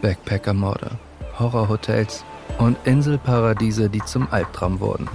Backpackermorde, 0.00 0.98
Horrorhotels 1.38 2.24
und 2.58 2.76
Inselparadiese, 2.84 3.88
die 3.88 4.04
zum 4.04 4.28
Albtraum 4.30 4.80
wurden. 4.80 5.08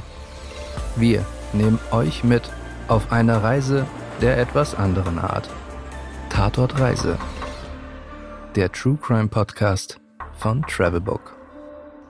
Wir 0.95 1.25
nehmen 1.53 1.79
euch 1.91 2.23
mit 2.23 2.43
auf 2.87 3.11
eine 3.11 3.43
Reise 3.43 3.85
der 4.21 4.37
etwas 4.37 4.75
anderen 4.75 5.19
Art. 5.19 5.49
Tatort 6.29 6.79
Reise. 6.79 7.17
Der 8.55 8.71
True 8.71 8.97
Crime 9.01 9.27
Podcast 9.27 9.99
von 10.37 10.61
Travelbook. 10.63 11.35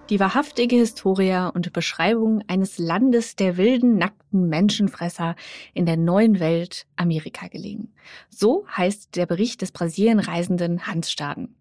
Die 0.10 0.20
wahrhaftige 0.20 0.76
Historia 0.76 1.48
und 1.50 1.74
Beschreibung 1.74 2.44
eines 2.48 2.78
Landes 2.78 3.36
der 3.36 3.58
wilden, 3.58 3.98
nackten 3.98 4.50
Menschenfresser 4.50 5.36
in 5.74 5.88
der 5.88 5.98
neuen 5.98 6.40
Welt 6.40 6.86
Amerika 6.96 7.48
gelegen. 7.48 7.92
So 8.30 8.66
heißt 8.76 9.16
der 9.16 9.26
Bericht 9.26 9.64
des 9.64 9.72
Brasilienreisenden 9.72 10.86
Hans 10.86 11.12
Staden. 11.12 11.56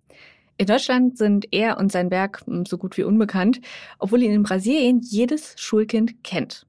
In 0.56 0.66
Deutschland 0.66 1.18
sind 1.18 1.46
er 1.50 1.78
und 1.78 1.90
sein 1.90 2.10
Werk 2.10 2.42
hm, 2.46 2.64
so 2.66 2.78
gut 2.78 2.96
wie 2.96 3.02
unbekannt, 3.02 3.60
obwohl 3.98 4.22
ihn 4.22 4.32
in 4.32 4.42
Brasilien 4.44 5.00
jedes 5.00 5.54
Schulkind 5.58 6.22
kennt. 6.22 6.66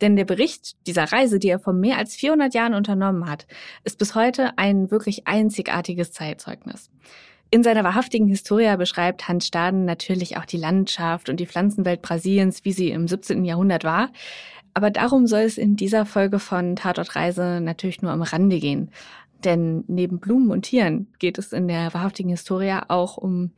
Denn 0.00 0.16
der 0.16 0.24
Bericht 0.24 0.76
dieser 0.86 1.04
Reise, 1.04 1.38
die 1.38 1.48
er 1.48 1.58
vor 1.58 1.72
mehr 1.72 1.98
als 1.98 2.16
400 2.16 2.54
Jahren 2.54 2.74
unternommen 2.74 3.28
hat, 3.28 3.46
ist 3.84 3.98
bis 3.98 4.14
heute 4.14 4.56
ein 4.56 4.90
wirklich 4.90 5.26
einzigartiges 5.26 6.12
Zeitzeugnis. 6.12 6.90
In 7.50 7.62
seiner 7.62 7.84
wahrhaftigen 7.84 8.26
Historia 8.26 8.76
beschreibt 8.76 9.28
Hans 9.28 9.46
Staden 9.46 9.84
natürlich 9.84 10.36
auch 10.36 10.44
die 10.44 10.56
Landschaft 10.56 11.28
und 11.28 11.38
die 11.38 11.46
Pflanzenwelt 11.46 12.02
Brasiliens, 12.02 12.64
wie 12.64 12.72
sie 12.72 12.90
im 12.90 13.06
17. 13.06 13.44
Jahrhundert 13.44 13.84
war. 13.84 14.10
Aber 14.74 14.90
darum 14.90 15.26
soll 15.26 15.42
es 15.42 15.56
in 15.56 15.76
dieser 15.76 16.04
Folge 16.04 16.38
von 16.38 16.76
Tatortreise 16.76 17.60
natürlich 17.62 18.02
nur 18.02 18.10
am 18.10 18.22
Rande 18.22 18.58
gehen. 18.58 18.90
Denn 19.46 19.84
neben 19.86 20.18
Blumen 20.18 20.50
und 20.50 20.62
Tieren 20.62 21.06
geht 21.20 21.38
es 21.38 21.52
in 21.52 21.68
der 21.68 21.94
wahrhaftigen 21.94 22.30
Historia 22.30 22.86
auch 22.88 23.16
um 23.16 23.52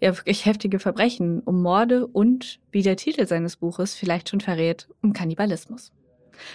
ja 0.00 0.16
wirklich 0.16 0.46
heftige 0.46 0.78
Verbrechen, 0.78 1.40
um 1.40 1.60
Morde 1.60 2.06
und, 2.06 2.60
wie 2.72 2.80
der 2.80 2.96
Titel 2.96 3.26
seines 3.26 3.56
Buches 3.56 3.94
vielleicht 3.94 4.30
schon 4.30 4.40
verrät, 4.40 4.88
um 5.02 5.12
Kannibalismus. 5.12 5.92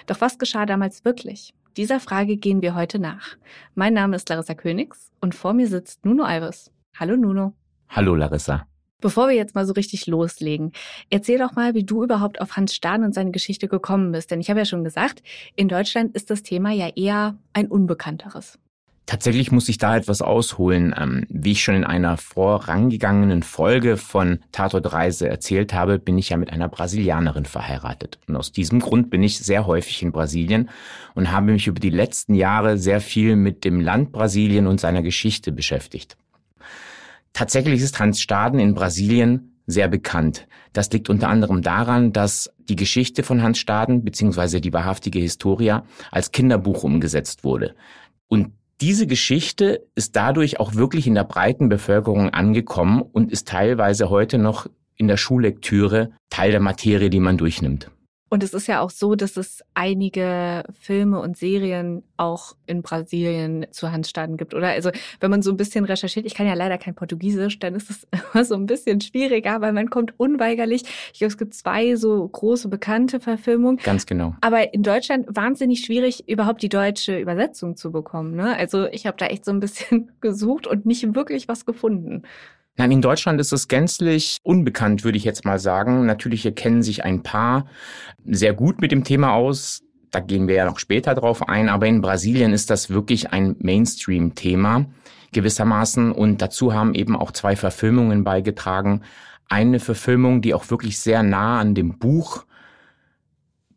Doch 0.07 0.21
was 0.21 0.39
geschah 0.39 0.65
damals 0.65 1.05
wirklich? 1.05 1.53
Dieser 1.77 1.99
Frage 1.99 2.35
gehen 2.35 2.63
wir 2.63 2.73
heute 2.73 2.97
nach. 2.97 3.37
Mein 3.75 3.93
Name 3.93 4.15
ist 4.15 4.27
Larissa 4.27 4.55
Königs 4.55 5.11
und 5.21 5.35
vor 5.35 5.53
mir 5.53 5.67
sitzt 5.67 6.03
Nuno 6.03 6.23
Alves. 6.23 6.71
Hallo 6.97 7.15
Nuno. 7.15 7.53
Hallo 7.89 8.15
Larissa. 8.15 8.65
Bevor 9.01 9.27
wir 9.27 9.35
jetzt 9.35 9.53
mal 9.53 9.67
so 9.67 9.73
richtig 9.73 10.07
loslegen, 10.07 10.71
erzähl 11.11 11.37
doch 11.37 11.53
mal, 11.53 11.75
wie 11.75 11.83
du 11.83 12.03
überhaupt 12.03 12.41
auf 12.41 12.57
Hans 12.57 12.73
Stahn 12.73 13.03
und 13.03 13.13
seine 13.13 13.29
Geschichte 13.29 13.67
gekommen 13.67 14.11
bist. 14.11 14.31
Denn 14.31 14.41
ich 14.41 14.49
habe 14.49 14.61
ja 14.61 14.65
schon 14.65 14.83
gesagt, 14.83 15.21
in 15.55 15.67
Deutschland 15.67 16.15
ist 16.15 16.31
das 16.31 16.41
Thema 16.41 16.71
ja 16.71 16.89
eher 16.95 17.37
ein 17.53 17.67
unbekannteres. 17.67 18.57
Tatsächlich 19.09 19.51
muss 19.51 19.67
ich 19.69 19.79
da 19.79 19.97
etwas 19.97 20.21
ausholen. 20.21 20.93
Ähm, 20.95 21.25
wie 21.29 21.53
ich 21.53 21.63
schon 21.63 21.73
in 21.73 21.83
einer 21.83 22.15
vorangegangenen 22.15 23.41
Folge 23.41 23.97
von 23.97 24.37
Tatort 24.51 24.93
Reise 24.93 25.27
erzählt 25.27 25.73
habe, 25.73 25.97
bin 25.97 26.19
ich 26.19 26.29
ja 26.29 26.37
mit 26.37 26.53
einer 26.53 26.69
Brasilianerin 26.69 27.45
verheiratet. 27.45 28.19
Und 28.27 28.35
aus 28.35 28.51
diesem 28.51 28.79
Grund 28.79 29.09
bin 29.09 29.23
ich 29.23 29.39
sehr 29.39 29.65
häufig 29.65 30.03
in 30.03 30.11
Brasilien 30.11 30.69
und 31.15 31.31
habe 31.31 31.51
mich 31.53 31.65
über 31.65 31.79
die 31.79 31.89
letzten 31.89 32.35
Jahre 32.35 32.77
sehr 32.77 33.01
viel 33.01 33.35
mit 33.35 33.65
dem 33.65 33.81
Land 33.81 34.11
Brasilien 34.11 34.67
und 34.67 34.79
seiner 34.79 35.01
Geschichte 35.01 35.51
beschäftigt. 35.51 36.15
Tatsächlich 37.33 37.81
ist 37.81 37.97
Hans 37.97 38.21
Staden 38.21 38.59
in 38.59 38.75
Brasilien 38.75 39.59
sehr 39.65 39.87
bekannt. 39.87 40.47
Das 40.71 40.91
liegt 40.91 41.09
unter 41.09 41.29
anderem 41.29 41.63
daran, 41.63 42.13
dass 42.13 42.53
die 42.59 42.75
Geschichte 42.75 43.23
von 43.23 43.41
Hans 43.41 43.57
Staden 43.57 44.03
bzw. 44.03 44.59
die 44.59 44.71
wahrhaftige 44.71 45.17
Historia 45.17 45.83
als 46.11 46.31
Kinderbuch 46.31 46.83
umgesetzt 46.83 47.43
wurde. 47.43 47.73
Und 48.27 48.51
diese 48.81 49.07
Geschichte 49.07 49.85
ist 49.95 50.15
dadurch 50.15 50.59
auch 50.59 50.75
wirklich 50.75 51.05
in 51.05 51.15
der 51.15 51.25
breiten 51.25 51.67
Bevölkerung 51.67 52.29
angekommen 52.29 53.01
und 53.01 53.31
ist 53.31 53.47
teilweise 53.47 54.09
heute 54.09 54.37
noch 54.37 54.67
in 54.95 55.07
der 55.07 55.17
Schullektüre 55.17 56.11
Teil 56.29 56.51
der 56.51 56.59
Materie, 56.59 57.09
die 57.09 57.19
man 57.19 57.37
durchnimmt. 57.37 57.91
Und 58.29 58.43
es 58.43 58.53
ist 58.53 58.67
ja 58.67 58.79
auch 58.79 58.91
so, 58.91 59.15
dass 59.15 59.37
es 59.37 59.63
einige 59.73 60.63
Filme 60.79 61.19
und 61.19 61.35
Serien 61.35 62.03
auch 62.15 62.55
in 62.67 62.83
Brasilien 62.83 63.65
zu 63.71 63.91
Handstaaten 63.91 64.37
gibt, 64.37 64.53
oder? 64.53 64.67
Also, 64.67 64.91
wenn 65.19 65.31
man 65.31 65.41
so 65.41 65.49
ein 65.51 65.57
bisschen 65.57 65.85
recherchiert, 65.85 66.25
ich 66.25 66.35
kann 66.35 66.45
ja 66.45 66.53
leider 66.53 66.77
kein 66.77 66.93
Portugiesisch, 66.93 67.59
dann 67.59 67.75
ist 67.75 67.89
es 67.89 68.07
immer 68.33 68.45
so 68.45 68.55
ein 68.55 68.67
bisschen 68.67 69.01
schwieriger, 69.01 69.61
weil 69.61 69.73
man 69.73 69.89
kommt 69.89 70.13
unweigerlich. 70.17 70.83
Ich 71.11 71.19
glaube, 71.19 71.31
es 71.31 71.37
gibt 71.37 71.53
zwei 71.55 71.95
so 71.95 72.27
große 72.27 72.69
bekannte 72.69 73.19
Verfilmungen. 73.19 73.77
Ganz 73.77 74.05
genau. 74.05 74.35
Aber 74.41 74.73
in 74.73 74.83
Deutschland 74.83 75.25
wahnsinnig 75.29 75.81
schwierig, 75.81 76.29
überhaupt 76.29 76.61
die 76.61 76.69
deutsche 76.69 77.17
Übersetzung 77.17 77.75
zu 77.75 77.91
bekommen. 77.91 78.35
Ne? 78.35 78.55
Also, 78.55 78.87
ich 78.87 79.07
habe 79.07 79.17
da 79.17 79.25
echt 79.25 79.45
so 79.45 79.51
ein 79.51 79.59
bisschen 79.59 80.11
gesucht 80.21 80.67
und 80.67 80.85
nicht 80.85 81.15
wirklich 81.15 81.47
was 81.47 81.65
gefunden. 81.65 82.23
Nein, 82.79 82.91
in 82.91 83.01
Deutschland 83.01 83.41
ist 83.41 83.51
es 83.51 83.67
gänzlich 83.67 84.37
unbekannt, 84.41 85.03
würde 85.03 85.17
ich 85.17 85.25
jetzt 85.25 85.43
mal 85.43 85.59
sagen. 85.59 86.05
Natürlich 86.05 86.45
erkennen 86.45 86.81
sich 86.81 87.03
ein 87.03 87.23
paar 87.23 87.65
sehr 88.23 88.53
gut 88.53 88.79
mit 88.79 88.93
dem 88.93 89.03
Thema 89.03 89.33
aus. 89.33 89.81
Da 90.11 90.21
gehen 90.21 90.47
wir 90.47 90.55
ja 90.55 90.63
noch 90.63 90.79
später 90.79 91.13
drauf 91.13 91.49
ein. 91.49 91.67
Aber 91.67 91.87
in 91.87 91.99
Brasilien 91.99 92.53
ist 92.53 92.69
das 92.69 92.89
wirklich 92.89 93.33
ein 93.33 93.57
Mainstream-Thema 93.59 94.85
gewissermaßen. 95.33 96.13
Und 96.13 96.41
dazu 96.41 96.73
haben 96.73 96.93
eben 96.93 97.17
auch 97.17 97.31
zwei 97.31 97.57
Verfilmungen 97.57 98.23
beigetragen. 98.23 99.01
Eine 99.49 99.81
Verfilmung, 99.81 100.41
die 100.41 100.53
auch 100.53 100.69
wirklich 100.69 100.99
sehr 100.99 101.21
nah 101.21 101.59
an 101.59 101.75
dem 101.75 101.99
Buch 101.99 102.45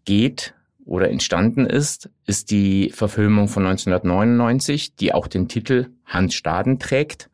geht 0.05 0.55
oder 0.85 1.11
entstanden 1.11 1.67
ist, 1.67 2.09
ist 2.25 2.53
die 2.53 2.91
Verfilmung 2.91 3.49
von 3.49 3.67
1999, 3.67 4.95
die 4.95 5.13
auch 5.13 5.27
den 5.27 5.49
Titel 5.49 5.89
Hans 6.07 6.35
Staden 6.35 6.79
trägt. 6.79 7.31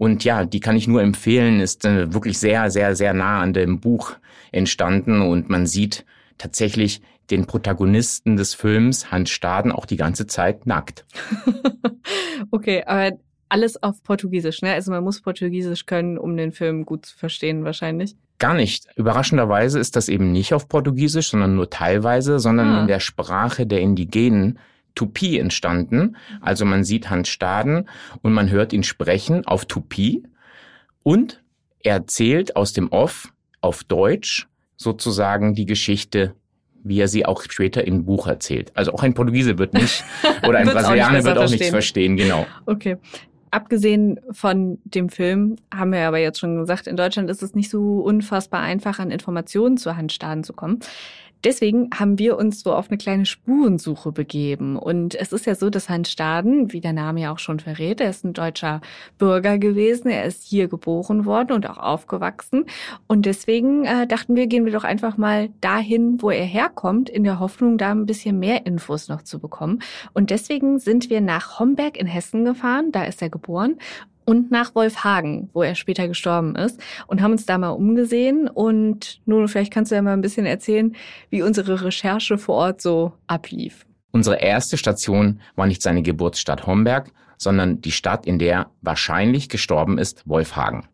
Und 0.00 0.24
ja, 0.24 0.46
die 0.46 0.60
kann 0.60 0.76
ich 0.76 0.88
nur 0.88 1.02
empfehlen, 1.02 1.60
ist 1.60 1.84
äh, 1.84 2.10
wirklich 2.14 2.38
sehr, 2.38 2.70
sehr, 2.70 2.96
sehr 2.96 3.12
nah 3.12 3.42
an 3.42 3.52
dem 3.52 3.80
Buch 3.80 4.14
entstanden 4.50 5.20
und 5.20 5.50
man 5.50 5.66
sieht 5.66 6.06
tatsächlich 6.38 7.02
den 7.30 7.44
Protagonisten 7.44 8.38
des 8.38 8.54
Films, 8.54 9.10
Hans 9.10 9.28
Staden, 9.28 9.70
auch 9.70 9.84
die 9.84 9.98
ganze 9.98 10.26
Zeit 10.26 10.66
nackt. 10.66 11.04
okay, 12.50 12.82
aber 12.86 13.18
alles 13.50 13.82
auf 13.82 14.02
Portugiesisch, 14.02 14.62
ne? 14.62 14.72
Also 14.72 14.90
man 14.90 15.04
muss 15.04 15.20
Portugiesisch 15.20 15.84
können, 15.84 16.16
um 16.16 16.34
den 16.34 16.52
Film 16.52 16.86
gut 16.86 17.04
zu 17.04 17.18
verstehen, 17.18 17.64
wahrscheinlich. 17.64 18.16
Gar 18.38 18.54
nicht. 18.54 18.86
Überraschenderweise 18.96 19.78
ist 19.78 19.96
das 19.96 20.08
eben 20.08 20.32
nicht 20.32 20.54
auf 20.54 20.66
Portugiesisch, 20.66 21.28
sondern 21.28 21.56
nur 21.56 21.68
teilweise, 21.68 22.38
sondern 22.38 22.68
ah. 22.68 22.80
in 22.80 22.86
der 22.86 23.00
Sprache 23.00 23.66
der 23.66 23.82
Indigenen, 23.82 24.58
Tupi 24.94 25.38
entstanden. 25.38 26.16
Also 26.40 26.64
man 26.64 26.84
sieht 26.84 27.10
Hans 27.10 27.28
Staden 27.28 27.88
und 28.22 28.32
man 28.32 28.50
hört 28.50 28.72
ihn 28.72 28.82
sprechen 28.82 29.46
auf 29.46 29.64
Tupi 29.64 30.24
und 31.02 31.42
er 31.82 31.94
erzählt 31.94 32.56
aus 32.56 32.72
dem 32.72 32.88
Off 32.88 33.32
auf 33.60 33.84
Deutsch 33.84 34.48
sozusagen 34.76 35.54
die 35.54 35.66
Geschichte 35.66 36.34
wie 36.82 37.00
er 37.00 37.08
sie 37.08 37.26
auch 37.26 37.42
später 37.48 37.86
im 37.86 38.04
Buch 38.04 38.26
erzählt. 38.26 38.72
Also 38.74 38.92
auch 38.92 39.02
ein 39.02 39.14
Portugiese 39.14 39.58
wird 39.58 39.74
nicht, 39.74 40.04
oder 40.46 40.58
ein 40.58 40.68
Brasilianer 40.68 41.24
wird 41.24 41.36
auch 41.36 41.42
verstehen. 41.42 41.58
nichts 41.58 41.70
verstehen, 41.70 42.16
genau. 42.16 42.46
Okay. 42.66 42.96
Abgesehen 43.52 44.20
von 44.30 44.78
dem 44.84 45.08
Film 45.08 45.56
haben 45.74 45.92
wir 45.92 46.06
aber 46.06 46.18
jetzt 46.18 46.38
schon 46.38 46.56
gesagt, 46.56 46.86
in 46.86 46.96
Deutschland 46.96 47.28
ist 47.28 47.42
es 47.42 47.54
nicht 47.54 47.68
so 47.68 48.00
unfassbar 48.00 48.60
einfach, 48.60 49.00
an 49.00 49.10
Informationen 49.10 49.76
zur 49.76 49.96
Handstaden 49.96 50.44
zu 50.44 50.52
kommen. 50.52 50.78
Deswegen 51.44 51.90
haben 51.94 52.18
wir 52.18 52.36
uns 52.36 52.60
so 52.60 52.74
auf 52.74 52.90
eine 52.90 52.98
kleine 52.98 53.26
Spurensuche 53.26 54.12
begeben. 54.12 54.76
Und 54.76 55.14
es 55.14 55.32
ist 55.32 55.46
ja 55.46 55.54
so, 55.54 55.70
dass 55.70 55.88
Hans 55.88 56.10
Staden, 56.10 56.72
wie 56.72 56.80
der 56.80 56.92
Name 56.92 57.22
ja 57.22 57.32
auch 57.32 57.38
schon 57.38 57.60
verrät, 57.60 58.00
er 58.00 58.10
ist 58.10 58.24
ein 58.24 58.32
deutscher 58.32 58.80
Bürger 59.18 59.58
gewesen. 59.58 60.10
Er 60.10 60.24
ist 60.24 60.44
hier 60.44 60.68
geboren 60.68 61.24
worden 61.24 61.52
und 61.52 61.68
auch 61.68 61.78
aufgewachsen. 61.78 62.66
Und 63.06 63.26
deswegen 63.26 63.84
äh, 63.84 64.06
dachten 64.06 64.36
wir, 64.36 64.46
gehen 64.46 64.64
wir 64.64 64.72
doch 64.72 64.84
einfach 64.84 65.16
mal 65.16 65.48
dahin, 65.60 66.20
wo 66.20 66.30
er 66.30 66.44
herkommt, 66.44 67.08
in 67.08 67.24
der 67.24 67.40
Hoffnung, 67.40 67.78
da 67.78 67.90
ein 67.90 68.06
bisschen 68.06 68.38
mehr 68.38 68.66
Infos 68.66 69.08
noch 69.08 69.22
zu 69.22 69.38
bekommen. 69.38 69.80
Und 70.12 70.30
deswegen 70.30 70.78
sind 70.78 71.10
wir 71.10 71.20
nach 71.20 71.58
Homberg 71.58 71.96
in 71.96 72.06
Hessen 72.06 72.44
gefahren. 72.44 72.92
Da 72.92 73.04
ist 73.04 73.22
er 73.22 73.30
geboren 73.30 73.78
und 74.30 74.52
nach 74.52 74.76
Wolfhagen, 74.76 75.50
wo 75.52 75.62
er 75.64 75.74
später 75.74 76.06
gestorben 76.06 76.54
ist 76.54 76.80
und 77.08 77.20
haben 77.20 77.32
uns 77.32 77.46
da 77.46 77.58
mal 77.58 77.70
umgesehen 77.70 78.46
und 78.46 79.20
nun 79.26 79.48
vielleicht 79.48 79.72
kannst 79.72 79.90
du 79.90 79.96
ja 79.96 80.02
mal 80.02 80.12
ein 80.12 80.20
bisschen 80.20 80.46
erzählen, 80.46 80.94
wie 81.30 81.42
unsere 81.42 81.84
Recherche 81.84 82.38
vor 82.38 82.54
Ort 82.54 82.80
so 82.80 83.12
ablief. 83.26 83.84
Unsere 84.12 84.36
erste 84.36 84.76
Station 84.76 85.40
war 85.56 85.66
nicht 85.66 85.82
seine 85.82 86.02
Geburtsstadt 86.02 86.64
Homberg, 86.64 87.10
sondern 87.38 87.80
die 87.80 87.90
Stadt, 87.90 88.24
in 88.24 88.38
der 88.38 88.70
wahrscheinlich 88.82 89.48
gestorben 89.48 89.98
ist, 89.98 90.22
Wolfhagen. 90.28 90.86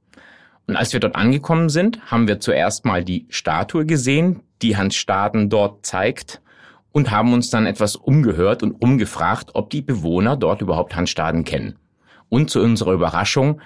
Und 0.66 0.76
als 0.76 0.94
wir 0.94 1.00
dort 1.00 1.14
angekommen 1.14 1.68
sind, 1.68 2.10
haben 2.10 2.28
wir 2.28 2.40
zuerst 2.40 2.86
mal 2.86 3.04
die 3.04 3.26
Statue 3.28 3.84
gesehen, 3.84 4.40
die 4.62 4.78
Hans 4.78 4.96
Staden 4.96 5.50
dort 5.50 5.84
zeigt 5.84 6.40
und 6.90 7.10
haben 7.10 7.34
uns 7.34 7.50
dann 7.50 7.66
etwas 7.66 7.96
umgehört 7.96 8.62
und 8.62 8.72
umgefragt, 8.72 9.50
ob 9.52 9.68
die 9.68 9.82
Bewohner 9.82 10.36
dort 10.36 10.62
überhaupt 10.62 10.96
Hans 10.96 11.10
Staden 11.10 11.44
kennen. 11.44 11.78
Und 12.28 12.50
zu 12.50 12.60
unserer 12.60 12.92
Überraschung 12.92 13.60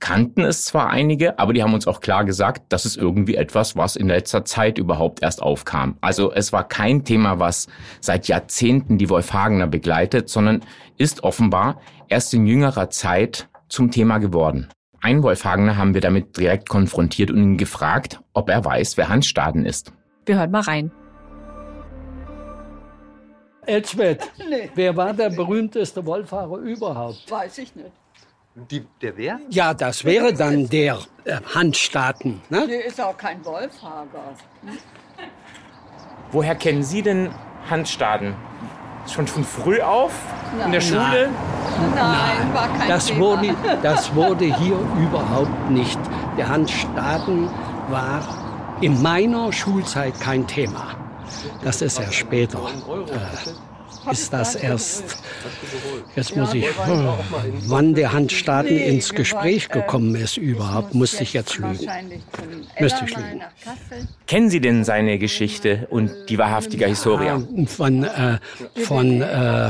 kannten 0.00 0.42
es 0.42 0.64
zwar 0.64 0.90
einige, 0.90 1.38
aber 1.38 1.52
die 1.52 1.62
haben 1.62 1.74
uns 1.74 1.86
auch 1.86 2.00
klar 2.00 2.24
gesagt, 2.24 2.64
das 2.68 2.84
ist 2.84 2.96
irgendwie 2.96 3.34
etwas, 3.34 3.76
was 3.76 3.96
in 3.96 4.08
letzter 4.08 4.44
Zeit 4.44 4.78
überhaupt 4.78 5.22
erst 5.22 5.42
aufkam. 5.42 5.96
Also 6.00 6.32
es 6.32 6.52
war 6.52 6.68
kein 6.68 7.04
Thema, 7.04 7.38
was 7.38 7.66
seit 8.00 8.28
Jahrzehnten 8.28 8.98
die 8.98 9.08
Wolfhagener 9.08 9.66
begleitet, 9.66 10.28
sondern 10.28 10.62
ist 10.98 11.24
offenbar 11.24 11.80
erst 12.08 12.34
in 12.34 12.46
jüngerer 12.46 12.90
Zeit 12.90 13.48
zum 13.68 13.90
Thema 13.90 14.18
geworden. 14.18 14.68
Ein 15.00 15.22
Wolfhagener 15.22 15.76
haben 15.76 15.94
wir 15.94 16.00
damit 16.00 16.36
direkt 16.36 16.68
konfrontiert 16.68 17.30
und 17.30 17.38
ihn 17.38 17.56
gefragt, 17.56 18.20
ob 18.32 18.48
er 18.48 18.64
weiß, 18.64 18.96
wer 18.96 19.08
Hans 19.08 19.26
Staden 19.26 19.64
ist. 19.64 19.92
Wir 20.24 20.38
hören 20.38 20.50
mal 20.50 20.62
rein. 20.62 20.90
Elsbeth, 23.66 24.30
nee. 24.48 24.70
wer 24.74 24.96
war 24.96 25.12
der 25.12 25.30
berühmteste 25.30 26.04
Wollfahrer 26.06 26.58
überhaupt? 26.58 27.30
Weiß 27.30 27.58
ich 27.58 27.74
nicht. 27.74 27.90
Die, 28.70 28.86
der 29.02 29.18
wer? 29.18 29.38
Ja, 29.50 29.74
das 29.74 30.02
wäre 30.06 30.32
dann 30.32 30.66
der 30.70 30.98
äh, 31.24 31.36
Handstaaten. 31.54 32.40
Ne? 32.48 32.66
Der 32.66 32.86
ist 32.86 32.98
auch 32.98 33.14
kein 33.14 33.44
Wollfager. 33.44 34.34
Woher 36.32 36.54
kennen 36.54 36.82
Sie 36.82 37.02
denn 37.02 37.30
Hans 37.68 37.90
Staden? 37.90 38.34
Schon 39.06 39.26
von 39.26 39.44
früh 39.44 39.82
auf? 39.82 40.12
Nein. 40.56 40.66
In 40.66 40.72
der 40.72 40.80
Schule? 40.80 41.28
Nein, 41.80 41.94
Nein 41.94 42.54
war 42.54 42.68
kein 42.78 42.88
das 42.88 43.06
Thema. 43.06 43.20
Wurde, 43.20 43.56
das 43.82 44.14
wurde 44.14 44.44
hier 44.46 44.78
überhaupt 45.02 45.70
nicht. 45.70 46.00
Der 46.38 46.48
Hans 46.48 46.70
Staden 46.70 47.50
war 47.90 48.22
in 48.80 49.02
meiner 49.02 49.52
Schulzeit 49.52 50.18
kein 50.18 50.46
Thema. 50.46 50.96
Das 51.62 51.82
ist 51.82 51.98
ja 51.98 52.10
später. 52.10 52.58
Äh, 52.58 53.50
ist 54.10 54.32
das 54.32 54.54
erst, 54.54 55.04
jetzt 56.14 56.36
muss 56.36 56.54
ich, 56.54 56.66
wann 57.66 57.94
der 57.94 58.12
Hans 58.12 58.32
Staden 58.32 58.76
ins 58.76 59.12
Gespräch 59.14 59.68
gekommen 59.68 60.14
ist 60.14 60.36
überhaupt, 60.36 60.94
musste 60.94 61.22
ich 61.22 61.32
jetzt 61.32 61.58
lügen. 61.58 61.88
Müsste 62.78 63.04
ich 63.04 63.16
lügen. 63.16 63.40
Kennen 64.26 64.50
Sie 64.50 64.60
denn 64.60 64.84
seine 64.84 65.18
Geschichte 65.18 65.86
und 65.90 66.10
die 66.28 66.38
wahrhaftige 66.38 66.86
Historie? 66.86 67.26
Ja, 67.26 67.42
von, 67.66 68.04
äh, 68.04 68.38
von 68.84 69.20
äh, 69.22 69.68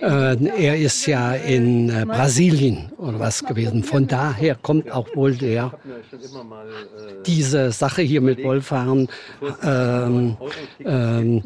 äh, 0.00 0.48
er 0.56 0.76
ist 0.76 1.06
ja 1.06 1.34
in 1.34 1.90
äh, 1.90 2.04
Brasilien 2.06 2.92
oder 2.98 3.18
was 3.18 3.44
gewesen. 3.44 3.82
Von 3.82 4.06
daher 4.06 4.54
kommt 4.54 4.90
auch 4.90 5.14
wohl 5.14 5.34
der, 5.34 5.72
diese 7.26 7.72
Sache 7.72 8.02
hier 8.02 8.20
mit 8.20 8.42
Wollfahren, 8.42 9.08
ähm, 9.62 10.36
ähm, 10.84 11.42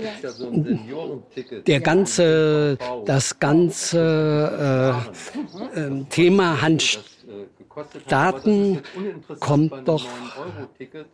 der 1.66 1.80
ganze 1.80 2.29
das 3.04 3.38
ganze 3.38 4.96
äh, 5.74 5.80
äh, 5.80 6.04
Thema 6.10 6.60
Handdaten 6.60 8.80
kommt 9.38 9.72
doch, 9.86 10.04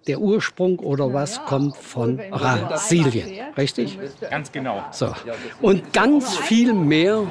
der 0.06 0.20
Ursprung 0.20 0.78
oder 0.78 1.12
was 1.12 1.44
kommt 1.44 1.76
von 1.76 2.18
Brasilien, 2.30 3.28
richtig? 3.56 3.98
Ganz 4.30 4.52
genau. 4.52 4.84
So. 4.90 5.12
Und 5.60 5.92
ganz 5.92 6.36
viel 6.36 6.72
mehr 6.72 7.24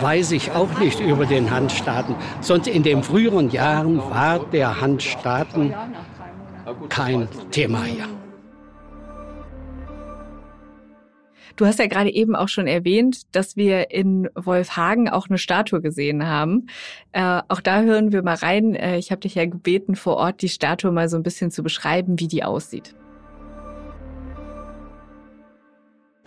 weiß 0.00 0.32
ich 0.32 0.52
auch 0.52 0.78
nicht 0.78 1.00
über 1.00 1.26
den 1.26 1.50
Handstaaten. 1.50 2.14
Sonst 2.40 2.68
in 2.68 2.82
den 2.82 3.02
früheren 3.02 3.50
Jahren 3.50 3.98
war 3.98 4.38
der 4.38 4.80
Handstaaten 4.80 5.74
kein 6.88 7.28
Thema 7.50 7.84
hier. 7.84 8.06
Du 11.56 11.66
hast 11.66 11.78
ja 11.78 11.86
gerade 11.86 12.10
eben 12.10 12.34
auch 12.34 12.48
schon 12.48 12.66
erwähnt, 12.66 13.22
dass 13.32 13.56
wir 13.56 13.90
in 13.90 14.28
Wolfhagen 14.34 15.08
auch 15.08 15.28
eine 15.28 15.38
Statue 15.38 15.80
gesehen 15.80 16.26
haben. 16.26 16.66
Äh, 17.12 17.42
auch 17.48 17.60
da 17.60 17.82
hören 17.82 18.12
wir 18.12 18.22
mal 18.22 18.34
rein. 18.34 18.74
Äh, 18.74 18.98
ich 18.98 19.10
habe 19.10 19.20
dich 19.20 19.34
ja 19.34 19.44
gebeten, 19.44 19.94
vor 19.94 20.16
Ort 20.16 20.42
die 20.42 20.48
Statue 20.48 20.92
mal 20.92 21.08
so 21.08 21.16
ein 21.16 21.22
bisschen 21.22 21.50
zu 21.50 21.62
beschreiben, 21.62 22.18
wie 22.18 22.28
die 22.28 22.42
aussieht. 22.44 22.94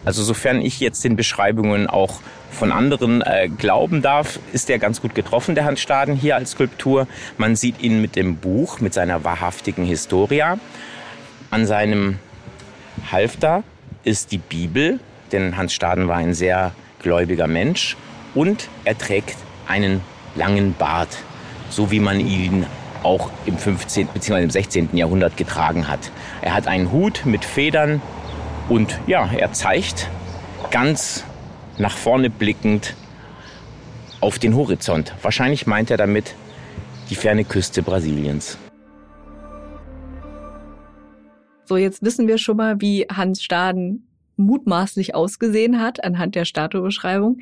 Also 0.03 0.21
sofern 0.21 0.61
ich 0.61 0.79
jetzt 0.79 1.03
den 1.03 1.15
Beschreibungen 1.15 1.87
auch 1.87 2.19
von 2.51 2.71
anderen 2.71 3.21
äh, 3.21 3.49
glauben 3.49 4.03
darf, 4.03 4.39
ist 4.53 4.69
er 4.69 4.77
ganz 4.77 5.01
gut 5.01 5.15
getroffen, 5.15 5.55
der 5.55 5.65
Hans 5.65 5.81
Staden 5.81 6.15
hier 6.15 6.35
als 6.35 6.51
Skulptur. 6.51 7.07
Man 7.37 7.55
sieht 7.55 7.81
ihn 7.81 8.01
mit 8.01 8.15
dem 8.15 8.37
Buch, 8.37 8.79
mit 8.79 8.93
seiner 8.93 9.23
wahrhaftigen 9.23 9.83
Historia. 9.83 10.59
An 11.49 11.65
seinem 11.65 12.19
Halfter 13.11 13.63
ist 14.03 14.31
die 14.31 14.37
Bibel 14.37 14.99
denn 15.35 15.57
Hans 15.57 15.73
Staden 15.73 16.07
war 16.07 16.17
ein 16.17 16.33
sehr 16.33 16.71
gläubiger 17.01 17.47
Mensch 17.47 17.97
und 18.33 18.69
er 18.85 18.97
trägt 18.97 19.35
einen 19.67 20.01
langen 20.35 20.73
Bart, 20.73 21.17
so 21.69 21.91
wie 21.91 21.99
man 21.99 22.19
ihn 22.19 22.65
auch 23.03 23.29
im 23.45 23.57
15. 23.57 24.07
bzw. 24.07 24.43
im 24.43 24.49
16. 24.49 24.89
Jahrhundert 24.93 25.37
getragen 25.37 25.87
hat. 25.87 26.11
Er 26.41 26.53
hat 26.53 26.67
einen 26.67 26.91
Hut 26.91 27.25
mit 27.25 27.45
Federn 27.45 28.01
und 28.69 28.99
ja, 29.07 29.29
er 29.37 29.51
zeigt 29.51 30.09
ganz 30.71 31.23
nach 31.77 31.95
vorne 31.95 32.29
blickend 32.29 32.95
auf 34.21 34.39
den 34.39 34.55
Horizont. 34.55 35.13
Wahrscheinlich 35.21 35.67
meint 35.67 35.91
er 35.91 35.97
damit 35.97 36.33
die 37.09 37.15
ferne 37.15 37.43
Küste 37.43 37.83
Brasiliens. 37.83 38.57
So, 41.65 41.77
jetzt 41.77 42.01
wissen 42.03 42.27
wir 42.27 42.37
schon 42.37 42.57
mal, 42.57 42.79
wie 42.79 43.05
Hans 43.11 43.43
Staden 43.43 44.07
mutmaßlich 44.37 45.15
ausgesehen 45.15 45.81
hat 45.81 46.03
anhand 46.03 46.35
der 46.35 46.45
Statuebeschreibung. 46.45 47.39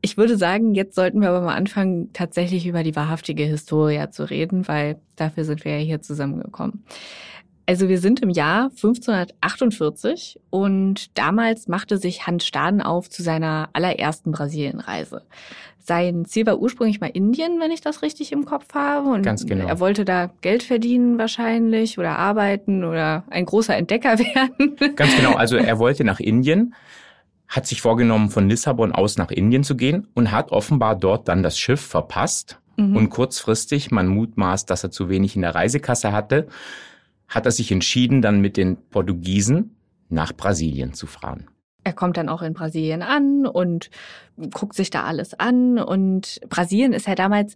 Ich 0.00 0.16
würde 0.16 0.36
sagen, 0.36 0.74
jetzt 0.74 0.94
sollten 0.94 1.20
wir 1.20 1.30
aber 1.30 1.40
mal 1.40 1.54
anfangen, 1.54 2.12
tatsächlich 2.12 2.66
über 2.66 2.82
die 2.82 2.96
wahrhaftige 2.96 3.44
Historia 3.44 4.10
zu 4.10 4.28
reden, 4.28 4.68
weil 4.68 5.00
dafür 5.16 5.44
sind 5.44 5.64
wir 5.64 5.78
ja 5.78 5.84
hier 5.84 6.02
zusammengekommen. 6.02 6.84
Also 7.66 7.88
wir 7.88 7.98
sind 7.98 8.20
im 8.20 8.30
Jahr 8.30 8.70
1548 8.70 10.38
und 10.50 11.18
damals 11.18 11.66
machte 11.66 11.98
sich 11.98 12.26
Hans 12.26 12.46
Staden 12.46 12.80
auf 12.80 13.10
zu 13.10 13.24
seiner 13.24 13.68
allerersten 13.72 14.30
Brasilienreise. 14.30 15.22
Sein 15.78 16.24
Ziel 16.24 16.46
war 16.46 16.58
ursprünglich 16.58 17.00
mal 17.00 17.10
Indien, 17.12 17.60
wenn 17.60 17.70
ich 17.70 17.80
das 17.80 18.02
richtig 18.02 18.32
im 18.32 18.44
Kopf 18.44 18.74
habe. 18.74 19.08
Und 19.08 19.22
Ganz 19.22 19.46
genau. 19.46 19.66
Er 19.66 19.80
wollte 19.80 20.04
da 20.04 20.30
Geld 20.40 20.62
verdienen 20.62 21.18
wahrscheinlich 21.18 21.98
oder 21.98 22.18
arbeiten 22.18 22.84
oder 22.84 23.24
ein 23.30 23.46
großer 23.46 23.76
Entdecker 23.76 24.18
werden. 24.18 24.76
Ganz 24.94 25.16
genau. 25.16 25.34
Also 25.34 25.56
er 25.56 25.78
wollte 25.78 26.04
nach 26.04 26.20
Indien, 26.20 26.74
hat 27.48 27.66
sich 27.66 27.82
vorgenommen, 27.82 28.30
von 28.30 28.48
Lissabon 28.48 28.92
aus 28.92 29.16
nach 29.16 29.30
Indien 29.30 29.64
zu 29.64 29.76
gehen 29.76 30.08
und 30.14 30.32
hat 30.32 30.50
offenbar 30.50 30.96
dort 30.96 31.28
dann 31.28 31.42
das 31.42 31.58
Schiff 31.58 31.80
verpasst. 31.80 32.58
Mhm. 32.76 32.96
Und 32.96 33.10
kurzfristig, 33.10 33.90
man 33.90 34.08
mutmaßt, 34.08 34.68
dass 34.68 34.84
er 34.84 34.90
zu 34.90 35.08
wenig 35.08 35.36
in 35.36 35.42
der 35.42 35.54
Reisekasse 35.54 36.12
hatte, 36.12 36.48
hat 37.28 37.46
er 37.46 37.52
sich 37.52 37.72
entschieden, 37.72 38.22
dann 38.22 38.40
mit 38.40 38.56
den 38.56 38.76
Portugiesen 38.90 39.76
nach 40.08 40.32
Brasilien 40.32 40.92
zu 40.94 41.06
fahren. 41.06 41.46
Er 41.84 41.92
kommt 41.92 42.16
dann 42.16 42.28
auch 42.28 42.42
in 42.42 42.52
Brasilien 42.52 43.02
an 43.02 43.46
und 43.46 43.90
guckt 44.52 44.74
sich 44.74 44.90
da 44.90 45.04
alles 45.04 45.38
an. 45.38 45.78
Und 45.78 46.40
Brasilien 46.48 46.92
ist 46.92 47.06
ja 47.06 47.14
damals 47.14 47.54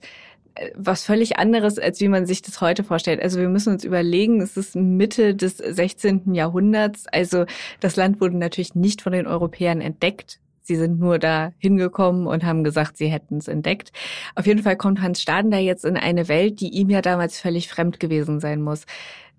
äh, 0.55 0.71
was 0.77 1.05
völlig 1.05 1.39
anderes, 1.39 1.79
als 1.79 2.01
wie 2.01 2.09
man 2.09 2.27
sich 2.27 2.43
das 2.43 2.61
heute 2.61 2.85
vorstellt. 2.85 3.21
Also 3.21 3.41
wir 3.41 3.49
müssen 3.49 3.73
uns 3.73 3.85
überlegen, 3.85 4.41
es 4.41 4.57
ist 4.57 4.77
Mitte 4.77 5.35
des 5.35 5.57
16. 5.57 6.35
Jahrhunderts. 6.35 7.07
Also 7.09 7.45
das 7.81 7.97
Land 7.97 8.21
wurde 8.21 8.37
natürlich 8.37 8.77
nicht 8.77 9.03
von 9.03 9.13
den 9.13 9.27
Europäern 9.27 9.81
entdeckt. 9.81 10.39
Sie 10.63 10.77
sind 10.77 11.01
nur 11.01 11.19
da 11.19 11.53
hingekommen 11.59 12.29
und 12.29 12.45
haben 12.45 12.63
gesagt, 12.63 12.97
sie 12.97 13.09
hätten 13.09 13.39
es 13.39 13.49
entdeckt. 13.49 13.91
Auf 14.37 14.47
jeden 14.47 14.63
Fall 14.63 14.77
kommt 14.77 15.01
Hans 15.01 15.21
Staden 15.21 15.51
da 15.51 15.59
jetzt 15.59 15.85
in 15.85 15.97
eine 15.97 16.29
Welt, 16.29 16.61
die 16.61 16.69
ihm 16.69 16.91
ja 16.91 17.03
damals 17.03 17.41
völlig 17.41 17.69
fremd 17.69 17.99
gewesen 17.99 18.39
sein 18.39 18.63
muss. 18.63 18.85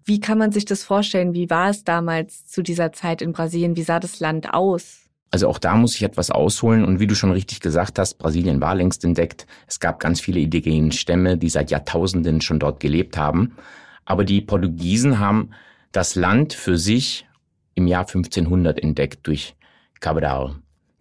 Wie 0.04 0.20
kann 0.20 0.38
man 0.38 0.52
sich 0.52 0.66
das 0.66 0.84
vorstellen? 0.84 1.34
Wie 1.34 1.50
war 1.50 1.70
es 1.70 1.84
damals 1.84 2.48
zu 2.48 2.62
dieser 2.62 2.92
Zeit 2.92 3.22
in 3.22 3.34
Brasilien? 3.34 3.76
Wie 3.76 3.84
sah 3.84 4.00
das 4.00 4.20
Land 4.20 4.54
aus? 4.54 5.02
Also 5.30 5.48
auch 5.48 5.60
da 5.60 5.76
muss 5.76 5.96
ich 5.96 6.04
etwas 6.04 6.30
ausholen. 6.30 6.84
Und 6.84 7.00
wie 7.00 7.08
du 7.08 7.16
schon 7.16 7.32
richtig 7.32 7.62
gesagt 7.62 7.98
hast, 8.00 8.16
Brasilien 8.16 8.60
war 8.60 8.76
längst 8.76 9.06
entdeckt. 9.06 9.48
Es 9.68 9.80
gab 9.80 10.00
ganz 10.00 10.20
viele 10.20 10.42
indigenen 10.42 10.92
Stämme, 10.92 11.38
die 11.38 11.50
seit 11.50 11.72
Jahrtausenden 11.72 12.42
schon 12.42 12.60
dort 12.60 12.80
gelebt 12.80 13.18
haben. 13.18 13.56
Aber 14.06 14.26
die 14.26 14.42
Portugiesen 14.42 15.20
haben 15.20 15.52
das 15.92 16.16
Land 16.16 16.54
für 16.54 16.78
sich 16.78 17.28
im 17.76 17.88
Jahr 17.88 18.02
1500 18.02 18.82
entdeckt 18.82 19.26
durch 19.28 19.56
Cabral, 20.02 20.56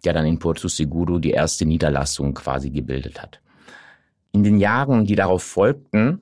der 0.05 0.13
dann 0.13 0.25
in 0.25 0.39
Porto 0.39 0.69
Seguro 0.69 1.19
die 1.19 1.31
erste 1.31 1.65
Niederlassung 1.65 2.33
quasi 2.33 2.69
gebildet 2.69 3.21
hat. 3.21 3.41
In 4.31 4.43
den 4.43 4.59
Jahren, 4.59 5.05
die 5.05 5.15
darauf 5.15 5.43
folgten, 5.43 6.21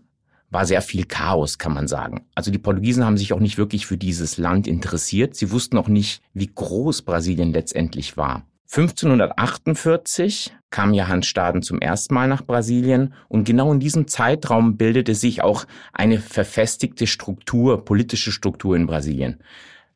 war 0.52 0.66
sehr 0.66 0.82
viel 0.82 1.06
Chaos, 1.06 1.58
kann 1.58 1.74
man 1.74 1.88
sagen. 1.88 2.26
Also 2.36 2.52
die 2.52 2.58
Portugiesen 2.58 3.06
haben 3.06 3.18
sich 3.18 3.34
auch 3.34 3.40
nicht 3.40 3.58
wirklich 3.58 3.86
für 3.86 3.98
dieses 3.98 4.38
Land 4.38 4.68
interessiert. 4.68 5.36
Sie 5.36 5.52
wussten 5.52 5.78
auch 5.78 5.88
nicht, 5.88 6.22
wie 6.34 6.48
groß 6.54 7.04
Brasilien 7.04 7.54
letztendlich 7.54 8.18
war. 8.18 8.44
1548 8.72 10.56
kam 10.70 10.94
Johann 10.94 11.24
Staden 11.24 11.64
zum 11.64 11.82
ersten 11.82 12.14
Mal 12.14 12.28
nach 12.28 12.44
Brasilien 12.44 13.16
und 13.28 13.44
genau 13.44 13.72
in 13.74 13.80
diesem 13.80 14.08
Zeitraum 14.08 14.78
bildete 14.78 15.16
sich 15.16 15.42
auch 15.42 15.66
eine 15.92 16.20
verfestigte 16.20 17.08
Struktur, 17.08 17.84
politische 17.84 18.32
Struktur 18.32 18.76
in 18.76 18.86
Brasilien. 18.86 19.40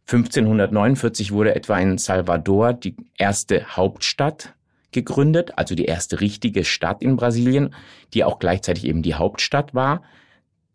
1549 0.08 1.32
wurde 1.32 1.56
etwa 1.56 1.78
in 1.78 2.00
Salvador 2.00 2.74
die 2.74 2.96
erste 3.18 3.78
Hauptstadt 3.78 4.56
gegründet, 4.92 5.52
also 5.56 5.76
die 5.76 5.86
erste 5.86 6.20
richtige 6.20 6.66
Stadt 6.66 7.04
in 7.04 7.16
Brasilien, 7.16 7.76
die 8.14 8.24
auch 8.24 8.40
gleichzeitig 8.40 8.86
eben 8.86 9.04
die 9.04 9.14
Hauptstadt 9.14 9.76
war 9.76 10.02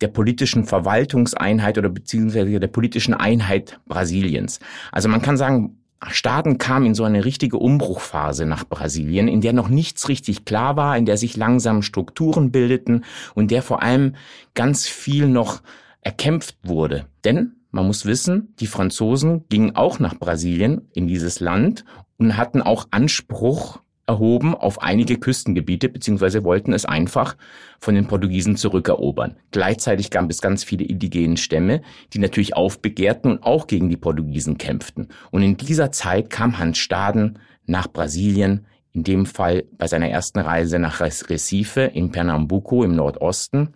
der 0.00 0.08
politischen 0.08 0.64
Verwaltungseinheit 0.64 1.78
oder 1.78 1.88
beziehungsweise 1.88 2.60
der 2.60 2.68
politischen 2.68 3.14
Einheit 3.14 3.80
Brasiliens. 3.86 4.60
Also 4.92 5.08
man 5.08 5.22
kann 5.22 5.36
sagen, 5.36 5.78
Staden 6.06 6.58
kam 6.58 6.84
in 6.84 6.94
so 6.94 7.02
eine 7.02 7.24
richtige 7.24 7.58
Umbruchphase 7.58 8.46
nach 8.46 8.64
Brasilien, 8.64 9.26
in 9.26 9.40
der 9.40 9.52
noch 9.52 9.68
nichts 9.68 10.08
richtig 10.08 10.44
klar 10.44 10.76
war, 10.76 10.96
in 10.96 11.06
der 11.06 11.16
sich 11.16 11.36
langsam 11.36 11.82
Strukturen 11.82 12.52
bildeten 12.52 13.04
und 13.34 13.50
der 13.50 13.62
vor 13.62 13.82
allem 13.82 14.14
ganz 14.54 14.86
viel 14.86 15.26
noch 15.26 15.60
erkämpft 16.00 16.56
wurde. 16.62 17.06
Denn 17.24 17.56
man 17.72 17.86
muss 17.86 18.06
wissen, 18.06 18.54
die 18.60 18.68
Franzosen 18.68 19.44
gingen 19.48 19.74
auch 19.74 19.98
nach 19.98 20.14
Brasilien 20.14 20.88
in 20.94 21.08
dieses 21.08 21.40
Land 21.40 21.84
und 22.16 22.36
hatten 22.36 22.62
auch 22.62 22.86
Anspruch 22.92 23.80
erhoben 24.08 24.54
auf 24.54 24.82
einige 24.82 25.18
Küstengebiete, 25.18 25.88
beziehungsweise 25.88 26.42
wollten 26.42 26.72
es 26.72 26.84
einfach 26.84 27.36
von 27.78 27.94
den 27.94 28.08
Portugiesen 28.08 28.56
zurückerobern. 28.56 29.36
Gleichzeitig 29.52 30.10
gab 30.10 30.28
es 30.30 30.40
ganz 30.40 30.64
viele 30.64 30.84
indigenen 30.84 31.36
Stämme, 31.36 31.82
die 32.12 32.18
natürlich 32.18 32.56
aufbegehrten 32.56 33.30
und 33.30 33.42
auch 33.44 33.66
gegen 33.66 33.88
die 33.88 33.96
Portugiesen 33.96 34.58
kämpften. 34.58 35.08
Und 35.30 35.42
in 35.42 35.56
dieser 35.56 35.92
Zeit 35.92 36.30
kam 36.30 36.58
Hans 36.58 36.78
Staden 36.78 37.38
nach 37.66 37.86
Brasilien, 37.86 38.66
in 38.92 39.04
dem 39.04 39.26
Fall 39.26 39.64
bei 39.76 39.86
seiner 39.86 40.08
ersten 40.08 40.38
Reise 40.38 40.78
nach 40.78 41.00
Recife 41.00 41.82
in 41.82 42.10
Pernambuco 42.10 42.82
im 42.82 42.96
Nordosten 42.96 43.74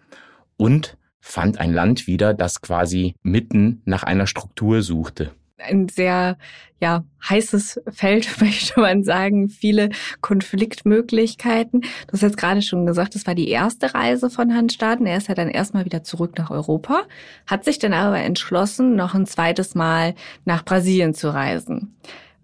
und 0.57 0.97
fand 1.21 1.61
ein 1.61 1.73
Land 1.73 2.07
wieder, 2.07 2.35
das 2.35 2.63
quasi 2.63 3.15
mitten 3.23 3.83
nach 3.85 4.03
einer 4.03 4.27
Struktur 4.27 4.83
suchte 4.83 5.31
ein 5.63 5.89
sehr 5.89 6.37
ja, 6.83 7.05
heißes 7.29 7.81
Feld, 7.91 8.29
möchte 8.41 8.81
man 8.81 9.05
sagen, 9.05 9.49
viele 9.49 9.91
Konfliktmöglichkeiten. 10.21 11.83
Du 11.83 12.13
hast 12.13 12.23
jetzt 12.23 12.37
gerade 12.37 12.61
schon 12.61 12.87
gesagt, 12.87 13.15
das 13.15 13.27
war 13.27 13.37
die 13.37 13.49
erste 13.49 13.95
Reise 13.95 14.31
von 14.31 14.53
Hans 14.53 14.75
Staden. 14.75 15.07
Er 15.07 15.17
ist 15.17 15.29
ja 15.29 15.35
dann 15.35 15.49
erstmal 15.49 15.85
wieder 15.85 16.03
zurück 16.03 16.37
nach 16.39 16.51
Europa, 16.51 17.03
hat 17.47 17.65
sich 17.65 17.79
dann 17.79 17.93
aber 17.93 18.19
entschlossen, 18.19 18.97
noch 18.97 19.15
ein 19.15 19.27
zweites 19.27 19.77
Mal 19.77 20.15
nach 20.45 20.65
Brasilien 20.65 21.15
zu 21.15 21.33
reisen. 21.33 21.97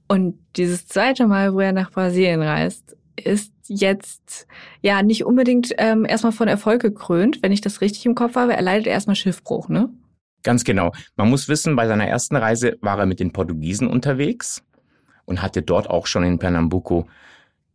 Und 0.06 0.38
dieses 0.56 0.87
zweite 0.87 1.26
Mal, 1.26 1.52
wo 1.52 1.60
er 1.60 1.72
nach 1.72 1.90
Brasilien 1.90 2.40
reist, 2.40 2.96
ist 3.16 3.52
jetzt 3.66 4.46
ja 4.82 5.02
nicht 5.02 5.25
unbedingt 5.25 5.75
ähm, 5.78 6.04
erstmal 6.04 6.32
von 6.32 6.46
Erfolg 6.46 6.80
gekrönt, 6.80 7.42
wenn 7.42 7.50
ich 7.50 7.60
das 7.60 7.80
richtig 7.80 8.06
im 8.06 8.14
Kopf 8.14 8.37
habe. 8.37 8.54
Er 8.54 8.62
leidet 8.62 8.87
erstmal 8.87 9.16
Schiffbruch, 9.16 9.68
ne? 9.68 9.90
Ganz 10.42 10.64
genau. 10.64 10.92
Man 11.16 11.28
muss 11.28 11.49
wissen, 11.49 11.76
bei 11.76 11.87
seiner 11.87 12.07
ersten 12.07 12.37
Reise 12.37 12.76
war 12.80 12.99
er 12.99 13.07
mit 13.07 13.21
den 13.21 13.33
Portugiesen 13.33 13.88
unterwegs 13.88 14.62
und 15.25 15.42
hatte 15.42 15.62
dort 15.62 15.90
auch 15.90 16.07
schon 16.07 16.25
in 16.25 16.38
Pernambuco 16.38 17.09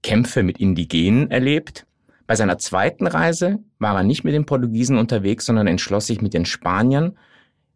Kämpfe 0.01 0.43
mit 0.43 0.59
Indigenen 0.59 1.29
erlebt. 1.31 1.85
Bei 2.25 2.35
seiner 2.35 2.57
zweiten 2.57 3.07
Reise 3.07 3.59
war 3.79 3.95
er 3.95 4.03
nicht 4.03 4.23
mit 4.23 4.33
den 4.33 4.45
Portugiesen 4.45 4.97
unterwegs, 4.97 5.45
sondern 5.45 5.67
entschloss 5.67 6.07
sich 6.07 6.21
mit 6.21 6.33
den 6.33 6.45
Spaniern 6.45 7.17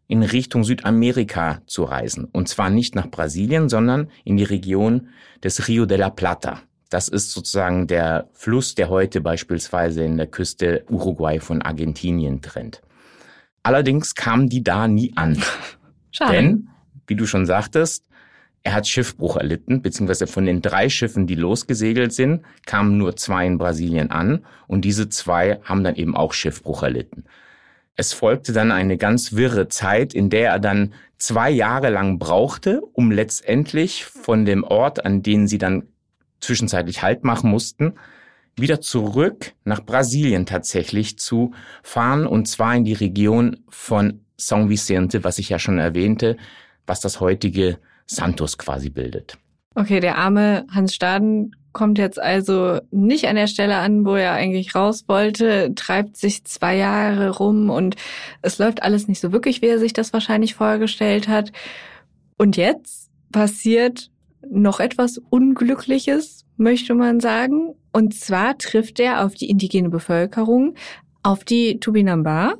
in 0.06 0.22
Richtung 0.22 0.64
Südamerika 0.64 1.60
zu 1.66 1.84
reisen. 1.84 2.24
Und 2.24 2.48
zwar 2.48 2.70
nicht 2.70 2.94
nach 2.94 3.10
Brasilien, 3.10 3.68
sondern 3.68 4.10
in 4.24 4.36
die 4.36 4.44
Region 4.44 5.08
des 5.44 5.68
Rio 5.68 5.84
de 5.84 5.98
la 5.98 6.10
Plata. 6.10 6.62
Das 6.88 7.08
ist 7.08 7.32
sozusagen 7.32 7.86
der 7.86 8.28
Fluss, 8.32 8.74
der 8.74 8.88
heute 8.88 9.20
beispielsweise 9.20 10.02
in 10.02 10.16
der 10.16 10.26
Küste 10.26 10.84
Uruguay 10.88 11.38
von 11.38 11.60
Argentinien 11.60 12.40
trennt. 12.40 12.80
Allerdings 13.62 14.14
kamen 14.14 14.48
die 14.48 14.62
da 14.62 14.88
nie 14.88 15.12
an. 15.16 15.42
Schade. 16.10 16.32
Denn, 16.32 16.68
wie 17.06 17.16
du 17.16 17.26
schon 17.26 17.46
sagtest, 17.46 18.04
er 18.62 18.74
hat 18.74 18.88
Schiffbruch 18.88 19.36
erlitten, 19.36 19.82
beziehungsweise 19.82 20.26
von 20.26 20.44
den 20.44 20.60
drei 20.60 20.88
Schiffen, 20.88 21.26
die 21.26 21.34
losgesegelt 21.34 22.12
sind, 22.12 22.44
kamen 22.66 22.98
nur 22.98 23.16
zwei 23.16 23.46
in 23.46 23.56
Brasilien 23.56 24.10
an 24.10 24.44
und 24.66 24.84
diese 24.84 25.08
zwei 25.08 25.60
haben 25.64 25.84
dann 25.84 25.94
eben 25.94 26.16
auch 26.16 26.32
Schiffbruch 26.32 26.82
erlitten. 26.82 27.24
Es 27.96 28.12
folgte 28.12 28.52
dann 28.52 28.70
eine 28.70 28.96
ganz 28.96 29.32
wirre 29.32 29.68
Zeit, 29.68 30.14
in 30.14 30.30
der 30.30 30.50
er 30.50 30.58
dann 30.60 30.94
zwei 31.18 31.50
Jahre 31.50 31.90
lang 31.90 32.18
brauchte, 32.18 32.80
um 32.92 33.10
letztendlich 33.10 34.04
von 34.04 34.44
dem 34.44 34.64
Ort, 34.64 35.04
an 35.04 35.22
den 35.22 35.48
sie 35.48 35.58
dann 35.58 35.84
zwischenzeitlich 36.40 37.02
Halt 37.02 37.24
machen 37.24 37.50
mussten, 37.50 37.94
wieder 38.60 38.80
zurück 38.80 39.52
nach 39.64 39.84
Brasilien 39.84 40.46
tatsächlich 40.46 41.18
zu 41.18 41.52
fahren 41.82 42.26
und 42.26 42.46
zwar 42.46 42.74
in 42.74 42.84
die 42.84 42.94
Region 42.94 43.58
von 43.68 44.20
São 44.38 44.68
Vicente, 44.68 45.24
was 45.24 45.38
ich 45.38 45.48
ja 45.48 45.58
schon 45.58 45.78
erwähnte, 45.78 46.36
was 46.86 47.00
das 47.00 47.20
heutige 47.20 47.78
Santos 48.06 48.58
quasi 48.58 48.90
bildet. 48.90 49.38
Okay, 49.74 50.00
der 50.00 50.18
arme 50.18 50.66
Hans 50.70 50.94
Staden 50.94 51.54
kommt 51.72 51.98
jetzt 51.98 52.20
also 52.20 52.80
nicht 52.90 53.28
an 53.28 53.36
der 53.36 53.46
Stelle 53.46 53.76
an, 53.76 54.04
wo 54.04 54.16
er 54.16 54.32
eigentlich 54.32 54.74
raus 54.74 55.04
wollte, 55.06 55.72
treibt 55.74 56.16
sich 56.16 56.44
zwei 56.44 56.76
Jahre 56.76 57.30
rum 57.30 57.70
und 57.70 57.94
es 58.42 58.58
läuft 58.58 58.82
alles 58.82 59.06
nicht 59.06 59.20
so 59.20 59.30
wirklich, 59.32 59.62
wie 59.62 59.66
er 59.66 59.78
sich 59.78 59.92
das 59.92 60.12
wahrscheinlich 60.12 60.54
vorgestellt 60.54 61.28
hat. 61.28 61.52
Und 62.36 62.56
jetzt 62.56 63.10
passiert 63.30 64.10
noch 64.50 64.80
etwas 64.80 65.18
Unglückliches, 65.30 66.44
möchte 66.58 66.94
man 66.94 67.20
sagen. 67.20 67.74
Und 67.92 68.14
zwar 68.14 68.58
trifft 68.58 69.00
er 69.00 69.24
auf 69.24 69.34
die 69.34 69.48
indigene 69.48 69.88
Bevölkerung, 69.88 70.74
auf 71.22 71.44
die 71.44 71.80
Tubinamba 71.80 72.54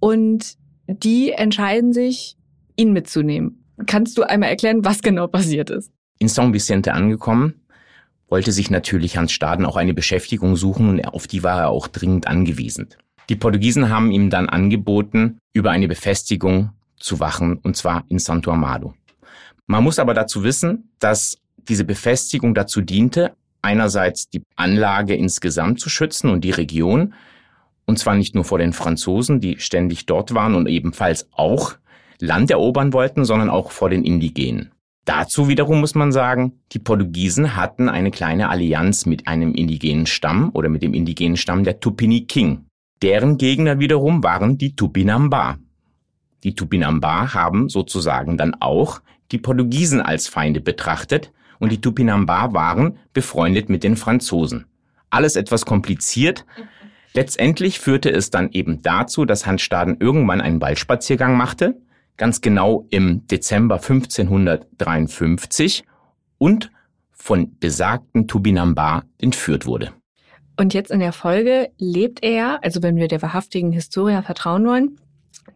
und 0.00 0.56
die 0.86 1.32
entscheiden 1.32 1.92
sich, 1.92 2.36
ihn 2.76 2.92
mitzunehmen. 2.92 3.64
Kannst 3.86 4.16
du 4.18 4.22
einmal 4.22 4.50
erklären, 4.50 4.84
was 4.84 5.02
genau 5.02 5.26
passiert 5.26 5.70
ist? 5.70 5.90
In 6.18 6.28
São 6.28 6.52
Vicente 6.52 6.92
angekommen, 6.92 7.54
wollte 8.28 8.52
sich 8.52 8.70
natürlich 8.70 9.16
Hans 9.16 9.32
Staden 9.32 9.66
auch 9.66 9.76
eine 9.76 9.94
Beschäftigung 9.94 10.56
suchen 10.56 10.88
und 10.88 11.04
auf 11.06 11.26
die 11.26 11.42
war 11.42 11.60
er 11.60 11.68
auch 11.68 11.88
dringend 11.88 12.26
angewiesen. 12.26 12.88
Die 13.28 13.36
Portugiesen 13.36 13.88
haben 13.88 14.10
ihm 14.10 14.30
dann 14.30 14.48
angeboten, 14.48 15.38
über 15.52 15.70
eine 15.70 15.88
Befestigung 15.88 16.70
zu 16.96 17.20
wachen, 17.20 17.58
und 17.58 17.76
zwar 17.76 18.04
in 18.08 18.18
Santo 18.18 18.50
Amado. 18.50 18.94
Man 19.66 19.84
muss 19.84 19.98
aber 19.98 20.14
dazu 20.14 20.44
wissen, 20.44 20.90
dass 20.98 21.38
diese 21.68 21.84
Befestigung 21.84 22.54
dazu 22.54 22.80
diente, 22.80 23.34
einerseits 23.62 24.28
die 24.28 24.42
Anlage 24.56 25.14
insgesamt 25.14 25.80
zu 25.80 25.88
schützen 25.88 26.30
und 26.30 26.42
die 26.42 26.50
Region, 26.50 27.14
und 27.86 27.98
zwar 27.98 28.14
nicht 28.14 28.34
nur 28.34 28.44
vor 28.44 28.58
den 28.58 28.72
Franzosen, 28.72 29.40
die 29.40 29.58
ständig 29.58 30.06
dort 30.06 30.34
waren 30.34 30.54
und 30.54 30.68
ebenfalls 30.68 31.28
auch 31.32 31.74
Land 32.20 32.50
erobern 32.50 32.92
wollten, 32.92 33.24
sondern 33.24 33.50
auch 33.50 33.70
vor 33.70 33.90
den 33.90 34.04
Indigenen. 34.04 34.70
Dazu 35.04 35.48
wiederum 35.48 35.80
muss 35.80 35.96
man 35.96 36.12
sagen, 36.12 36.60
die 36.70 36.78
Portugiesen 36.78 37.56
hatten 37.56 37.88
eine 37.88 38.12
kleine 38.12 38.48
Allianz 38.50 39.04
mit 39.04 39.26
einem 39.26 39.52
indigenen 39.54 40.06
Stamm 40.06 40.50
oder 40.54 40.68
mit 40.68 40.82
dem 40.82 40.94
indigenen 40.94 41.36
Stamm 41.36 41.64
der 41.64 41.80
Tupini 41.80 42.26
King. 42.26 42.66
Deren 43.02 43.36
Gegner 43.36 43.80
wiederum 43.80 44.22
waren 44.22 44.58
die 44.58 44.76
Tupinamba. 44.76 45.58
Die 46.44 46.54
Tupinamba 46.54 47.34
haben 47.34 47.68
sozusagen 47.68 48.36
dann 48.36 48.54
auch 48.60 49.00
die 49.32 49.38
Portugiesen 49.38 50.00
als 50.00 50.28
Feinde 50.28 50.60
betrachtet 50.60 51.32
und 51.62 51.70
die 51.70 51.80
Tupinamba 51.80 52.52
waren 52.52 52.98
befreundet 53.12 53.68
mit 53.68 53.84
den 53.84 53.94
Franzosen. 53.94 54.66
Alles 55.10 55.36
etwas 55.36 55.64
kompliziert. 55.64 56.44
Letztendlich 57.14 57.78
führte 57.78 58.10
es 58.10 58.30
dann 58.30 58.50
eben 58.50 58.82
dazu, 58.82 59.24
dass 59.24 59.46
Hans 59.46 59.62
Staden 59.62 59.98
irgendwann 60.00 60.40
einen 60.40 60.60
Waldspaziergang 60.60 61.36
machte, 61.36 61.80
ganz 62.16 62.40
genau 62.40 62.88
im 62.90 63.28
Dezember 63.28 63.76
1553 63.76 65.84
und 66.38 66.72
von 67.12 67.56
besagten 67.60 68.26
Tubinamba 68.26 69.04
entführt 69.18 69.64
wurde. 69.64 69.92
Und 70.58 70.74
jetzt 70.74 70.90
in 70.90 70.98
der 70.98 71.12
Folge 71.12 71.70
lebt 71.78 72.24
er, 72.24 72.58
also 72.64 72.82
wenn 72.82 72.96
wir 72.96 73.06
der 73.06 73.22
wahrhaftigen 73.22 73.70
Historia 73.70 74.22
vertrauen 74.22 74.66
wollen, 74.66 74.98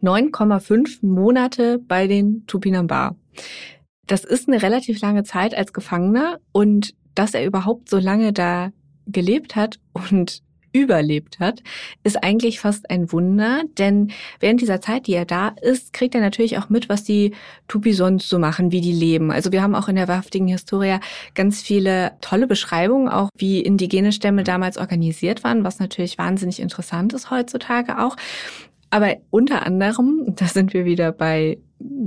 9,5 0.01 1.05
Monate 1.05 1.79
bei 1.85 2.07
den 2.07 2.47
Tupinamba 2.47 3.17
das 4.07 4.23
ist 4.23 4.47
eine 4.47 4.61
relativ 4.61 5.01
lange 5.01 5.23
Zeit 5.23 5.55
als 5.55 5.73
Gefangener 5.73 6.39
und 6.51 6.93
dass 7.15 7.33
er 7.33 7.45
überhaupt 7.45 7.89
so 7.89 7.97
lange 7.97 8.33
da 8.33 8.71
gelebt 9.05 9.55
hat 9.55 9.79
und 9.93 10.41
überlebt 10.73 11.39
hat, 11.39 11.63
ist 12.03 12.23
eigentlich 12.23 12.59
fast 12.59 12.89
ein 12.89 13.11
Wunder, 13.11 13.63
denn 13.77 14.11
während 14.39 14.61
dieser 14.61 14.81
Zeit, 14.81 15.07
die 15.07 15.13
er 15.13 15.25
da 15.25 15.55
ist, 15.61 15.93
kriegt 15.93 16.13
er 16.13 16.21
natürlich 16.21 16.57
auch 16.57 16.69
mit, 16.69 16.87
was 16.89 17.03
die 17.03 17.33
Tupi 17.67 17.93
sonst 17.93 18.29
so 18.29 18.37
machen, 18.37 18.71
wie 18.71 18.81
die 18.81 18.91
leben. 18.91 19.31
Also 19.31 19.51
wir 19.51 19.63
haben 19.63 19.73
auch 19.73 19.87
in 19.87 19.95
der 19.95 20.07
wahrhaftigen 20.07 20.47
Historia 20.47 20.99
ganz 21.33 21.61
viele 21.61 22.11
tolle 22.21 22.47
Beschreibungen, 22.47 23.09
auch 23.09 23.29
wie 23.37 23.61
indigene 23.61 24.11
Stämme 24.11 24.43
damals 24.43 24.77
organisiert 24.77 25.43
waren, 25.43 25.63
was 25.63 25.79
natürlich 25.79 26.17
wahnsinnig 26.17 26.59
interessant 26.59 27.13
ist 27.13 27.31
heutzutage 27.31 27.99
auch. 27.99 28.15
Aber 28.89 29.15
unter 29.29 29.65
anderem, 29.65 30.25
da 30.35 30.45
sind 30.45 30.73
wir 30.73 30.85
wieder 30.85 31.11
bei 31.11 31.57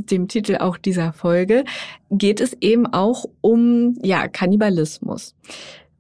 dem 0.07 0.29
Titel 0.29 0.57
auch 0.57 0.77
dieser 0.77 1.13
Folge, 1.13 1.65
geht 2.11 2.41
es 2.41 2.57
eben 2.61 2.87
auch 2.87 3.27
um 3.41 3.99
ja, 4.03 4.29
Kannibalismus. 4.29 5.35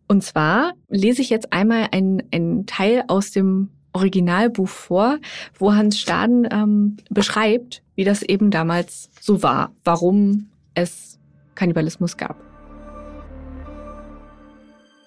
Und 0.09 0.25
zwar 0.25 0.73
lese 0.89 1.23
ich 1.23 1.31
jetzt 1.31 1.53
einmal 1.53 1.89
einen, 1.93 2.67
Teil 2.67 3.05
aus 3.09 3.31
dem 3.31 3.71
Originalbuch 3.93 4.69
vor, 4.69 5.19
wo 5.59 5.73
Hans 5.73 5.99
Staden 5.99 6.49
ähm, 6.51 6.97
beschreibt, 7.11 7.83
wie 7.95 8.05
das 8.05 8.23
eben 8.23 8.51
damals 8.51 9.11
so 9.21 9.43
war, 9.43 9.73
warum 9.85 10.49
es 10.75 11.19
Kannibalismus 11.55 12.17
gab. 12.17 12.37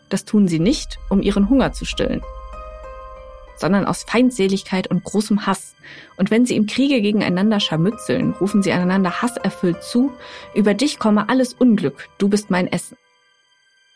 Das 0.09 0.25
tun 0.25 0.47
sie 0.47 0.59
nicht, 0.59 0.99
um 1.09 1.21
ihren 1.21 1.49
Hunger 1.49 1.73
zu 1.73 1.85
stillen. 1.85 2.21
Sondern 3.55 3.85
aus 3.85 4.03
Feindseligkeit 4.03 4.87
und 4.87 5.03
großem 5.03 5.45
Hass. 5.45 5.75
Und 6.17 6.31
wenn 6.31 6.45
sie 6.45 6.55
im 6.55 6.65
Kriege 6.65 7.01
gegeneinander 7.01 7.59
scharmützeln, 7.59 8.33
rufen 8.39 8.63
sie 8.63 8.71
einander 8.71 9.21
hasserfüllt 9.21 9.83
zu, 9.83 10.11
über 10.53 10.73
dich 10.73 10.99
komme 10.99 11.29
alles 11.29 11.53
Unglück, 11.53 12.09
du 12.17 12.29
bist 12.29 12.49
mein 12.49 12.71
Essen. 12.71 12.97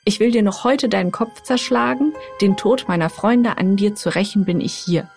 Ich 0.06 0.20
will 0.20 0.32
dir 0.32 0.44
noch 0.44 0.64
heute 0.64 0.88
deinen 0.88 1.12
Kopf 1.12 1.44
zerschlagen, 1.44 2.14
den 2.42 2.56
Tod 2.56 2.86
meiner 2.88 3.10
Freunde 3.10 3.58
an 3.58 3.76
dir 3.76 3.94
zu 3.94 4.14
rächen 4.16 4.46
bin 4.46 4.62
ich 4.62 4.74
hier. 4.74 5.10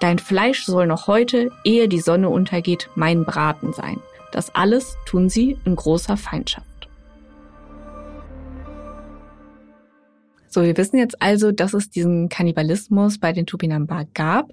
Dein 0.00 0.18
Fleisch 0.18 0.64
soll 0.64 0.86
noch 0.86 1.06
heute, 1.06 1.50
ehe 1.64 1.88
die 1.88 2.00
Sonne 2.00 2.28
untergeht, 2.28 2.90
mein 2.94 3.24
Braten 3.24 3.72
sein. 3.72 4.00
Das 4.32 4.54
alles 4.54 4.96
tun 5.06 5.28
sie 5.28 5.58
in 5.64 5.76
großer 5.76 6.16
Feindschaft. 6.16 6.66
So, 10.54 10.62
wir 10.62 10.76
wissen 10.76 10.98
jetzt 10.98 11.20
also, 11.20 11.50
dass 11.50 11.74
es 11.74 11.90
diesen 11.90 12.28
Kannibalismus 12.28 13.18
bei 13.18 13.32
den 13.32 13.44
Tupinamba 13.44 14.04
gab. 14.14 14.52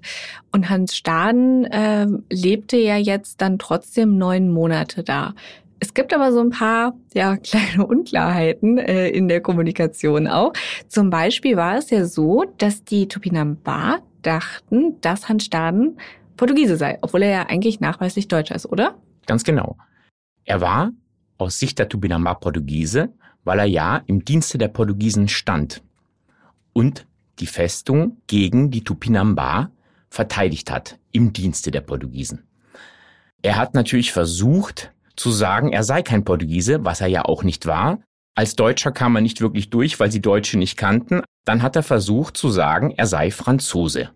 Und 0.50 0.68
Hans 0.68 0.96
Staden 0.96 1.64
äh, 1.66 2.08
lebte 2.28 2.76
ja 2.76 2.96
jetzt 2.96 3.40
dann 3.40 3.56
trotzdem 3.56 4.18
neun 4.18 4.50
Monate 4.50 5.04
da. 5.04 5.34
Es 5.78 5.94
gibt 5.94 6.12
aber 6.12 6.32
so 6.32 6.40
ein 6.40 6.50
paar 6.50 6.94
ja, 7.14 7.36
kleine 7.44 7.86
Unklarheiten 7.86 8.78
äh, 8.78 9.10
in 9.10 9.28
der 9.28 9.40
Kommunikation 9.40 10.26
auch. 10.26 10.54
Zum 10.88 11.08
Beispiel 11.08 11.56
war 11.56 11.76
es 11.76 11.90
ja 11.90 12.04
so, 12.04 12.46
dass 12.58 12.82
die 12.82 13.06
Tupinamba 13.06 14.00
dachten, 14.22 15.00
dass 15.02 15.28
Hans 15.28 15.44
Staden 15.44 15.98
Portugiese 16.36 16.76
sei, 16.76 16.98
obwohl 17.02 17.22
er 17.22 17.30
ja 17.30 17.46
eigentlich 17.46 17.78
nachweislich 17.78 18.26
Deutscher 18.26 18.56
ist, 18.56 18.66
oder? 18.66 18.96
Ganz 19.26 19.44
genau. 19.44 19.76
Er 20.46 20.60
war 20.60 20.90
aus 21.38 21.60
Sicht 21.60 21.78
der 21.78 21.88
Tupinamba 21.88 22.34
Portugiese, 22.34 23.10
weil 23.44 23.60
er 23.60 23.66
ja 23.66 24.02
im 24.06 24.24
Dienste 24.24 24.58
der 24.58 24.66
Portugiesen 24.66 25.28
stand 25.28 25.80
und 26.72 27.06
die 27.38 27.46
Festung 27.46 28.18
gegen 28.26 28.70
die 28.70 28.84
Tupinamba 28.84 29.70
verteidigt 30.08 30.70
hat 30.70 30.98
im 31.10 31.32
Dienste 31.32 31.70
der 31.70 31.80
Portugiesen. 31.80 32.44
Er 33.42 33.56
hat 33.56 33.74
natürlich 33.74 34.12
versucht 34.12 34.92
zu 35.16 35.30
sagen, 35.30 35.72
er 35.72 35.84
sei 35.84 36.02
kein 36.02 36.24
Portugiese, 36.24 36.84
was 36.84 37.00
er 37.00 37.08
ja 37.08 37.24
auch 37.24 37.42
nicht 37.42 37.66
war. 37.66 37.98
Als 38.34 38.56
Deutscher 38.56 38.92
kam 38.92 39.14
er 39.16 39.20
nicht 39.20 39.40
wirklich 39.40 39.70
durch, 39.70 40.00
weil 40.00 40.10
sie 40.10 40.22
Deutsche 40.22 40.58
nicht 40.58 40.76
kannten. 40.76 41.22
Dann 41.44 41.62
hat 41.62 41.76
er 41.76 41.82
versucht 41.82 42.36
zu 42.36 42.48
sagen, 42.48 42.92
er 42.96 43.06
sei 43.06 43.30
Franzose. 43.30 44.10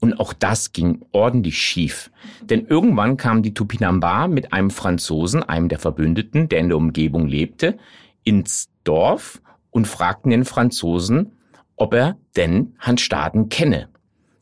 Und 0.00 0.18
auch 0.18 0.32
das 0.32 0.72
ging 0.72 1.04
ordentlich 1.12 1.58
schief. 1.58 2.10
Denn 2.42 2.66
irgendwann 2.66 3.18
kamen 3.18 3.42
die 3.42 3.52
Tupinamba 3.52 4.28
mit 4.28 4.52
einem 4.52 4.70
Franzosen, 4.70 5.42
einem 5.42 5.68
der 5.68 5.78
Verbündeten, 5.78 6.48
der 6.48 6.60
in 6.60 6.68
der 6.68 6.78
Umgebung 6.78 7.26
lebte, 7.26 7.76
ins 8.24 8.70
Dorf 8.82 9.42
und 9.70 9.86
fragten 9.86 10.30
den 10.30 10.46
Franzosen, 10.46 11.32
ob 11.80 11.94
er 11.94 12.18
denn 12.36 12.74
Hans 12.78 13.00
Staden 13.00 13.48
kenne. 13.48 13.88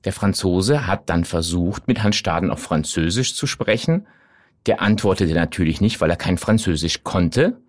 Der 0.04 0.12
Franzose 0.12 0.86
hat 0.86 1.08
dann 1.08 1.24
versucht, 1.24 1.86
mit 1.86 2.02
Hans 2.02 2.16
Staden 2.16 2.50
auf 2.50 2.60
Französisch 2.60 3.34
zu 3.34 3.46
sprechen. 3.46 4.06
Der 4.66 4.80
antwortete 4.82 5.34
natürlich 5.34 5.80
nicht, 5.80 6.00
weil 6.00 6.10
er 6.10 6.16
kein 6.16 6.36
Französisch 6.36 7.04
konnte. 7.04 7.60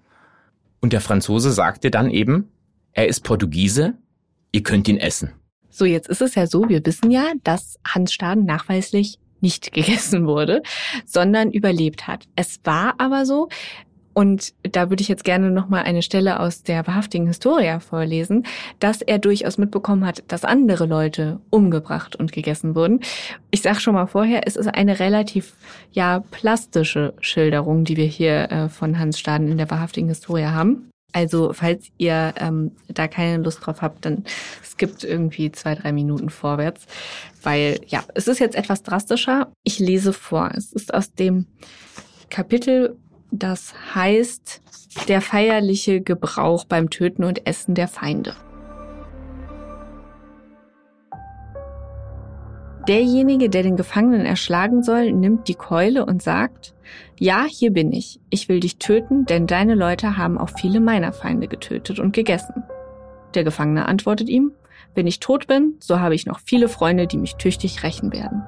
Und 0.82 0.92
der 0.92 1.02
Franzose 1.02 1.52
sagte 1.52 1.92
dann 1.92 2.10
eben, 2.10 2.50
er 2.94 3.08
ist 3.08 3.22
Portugiese, 3.22 3.94
ihr 4.52 4.64
könnt 4.64 4.88
ihn 4.88 4.98
essen. 4.98 5.34
So, 5.70 5.86
jetzt 5.86 6.10
ist 6.10 6.22
es 6.22 6.34
ja 6.34 6.48
so, 6.48 6.68
wir 6.68 6.84
wissen 6.86 7.12
ja, 7.12 7.32
dass 7.44 7.78
Hans 7.86 8.12
Staden 8.12 8.46
nachweislich 8.46 9.20
nicht 9.40 9.72
gegessen 9.72 10.26
wurde, 10.26 10.64
sondern 11.06 11.52
überlebt 11.52 12.08
hat. 12.08 12.26
Es 12.36 12.60
war 12.64 12.96
aber 12.98 13.26
so, 13.26 13.50
und 14.14 14.54
da 14.64 14.90
würde 14.90 15.02
ich 15.02 15.08
jetzt 15.08 15.24
gerne 15.24 15.52
nochmal 15.52 15.84
eine 15.84 16.02
Stelle 16.02 16.40
aus 16.40 16.64
der 16.64 16.86
wahrhaftigen 16.88 17.28
Historia 17.28 17.80
vorlesen, 17.80 18.46
dass 18.80 19.02
er 19.02 19.20
durchaus 19.20 19.58
mitbekommen 19.58 20.06
hat, 20.06 20.24
dass 20.28 20.46
andere 20.46 20.86
Leute 20.86 21.40
umgebracht 21.50 22.16
und 22.16 22.32
gegessen 22.32 22.76
wurden. 22.76 23.02
Ich 23.52 23.62
sage 23.62 23.80
schon 23.80 23.94
mal 23.94 24.08
vorher, 24.08 24.48
es 24.48 24.56
ist 24.56 24.68
eine 24.68 25.00
relativ 25.00 25.54
ja 25.92 26.24
plastische 26.32 27.14
Schilderung, 27.22 27.84
die 27.84 27.98
wir 27.98 28.06
hier 28.06 28.52
äh, 28.52 28.70
von 28.70 29.00
Hans 29.00 29.20
Staden 29.20 29.50
in 29.50 29.58
der 29.58 29.70
wahrhaftigen 29.70 30.10
Historia 30.10 30.52
haben. 30.52 30.90
Also 31.12 31.54
falls 31.54 31.88
ihr 31.98 32.34
ähm, 32.38 32.72
da 32.88 33.08
keine 33.08 33.42
Lust 33.42 33.66
drauf 33.66 33.82
habt, 33.82 34.06
dann 34.06 34.26
skippt 34.64 35.04
irgendwie 35.04 35.52
zwei, 35.52 35.74
drei 35.74 35.92
Minuten 35.92 36.30
vorwärts, 36.30 36.86
weil 37.42 37.80
ja, 37.88 38.04
es 38.14 38.28
ist 38.28 38.40
jetzt 38.40 38.56
etwas 38.56 38.84
drastischer. 38.84 39.52
Ich 39.64 39.80
lese 39.80 40.14
vor. 40.14 40.52
Es 40.56 40.72
ist 40.72 40.94
aus 40.94 41.14
dem 41.14 41.48
Kapitel 42.30 42.96
das 43.32 43.74
heißt 43.96 44.62
der 45.08 45.22
feierliche 45.22 46.02
Gebrauch 46.02 46.66
beim 46.66 46.90
Töten 46.90 47.24
und 47.24 47.46
Essen 47.46 47.76
der 47.76 47.88
Feinde. 47.88 48.36
Derjenige, 52.88 53.50
der 53.50 53.62
den 53.62 53.78
Gefangenen 53.78 54.26
erschlagen 54.26 54.82
soll, 54.82 55.12
nimmt 55.12 55.48
die 55.48 55.54
Keule 55.54 56.06
und 56.06 56.24
sagt, 56.24 56.74
ja, 57.20 57.46
hier 57.48 57.72
bin 57.72 57.92
ich. 57.92 58.20
Ich 58.32 58.50
will 58.50 58.60
dich 58.60 58.78
töten, 58.78 59.26
denn 59.26 59.46
deine 59.46 59.76
Leute 59.76 60.18
haben 60.18 60.40
auch 60.40 60.50
viele 60.50 60.80
meiner 60.80 61.14
Feinde 61.14 61.48
getötet 61.48 62.00
und 62.00 62.14
gegessen. 62.14 62.64
Der 63.36 63.44
Gefangene 63.44 63.86
antwortet 63.86 64.28
ihm, 64.28 64.54
wenn 64.96 65.08
ich 65.08 65.20
tot 65.20 65.48
bin, 65.48 65.76
so 65.80 66.00
habe 66.00 66.16
ich 66.16 66.26
noch 66.26 66.40
viele 66.40 66.68
Freunde, 66.68 67.08
die 67.08 67.18
mich 67.18 67.36
tüchtig 67.36 67.84
rächen 67.84 68.12
werden. 68.12 68.44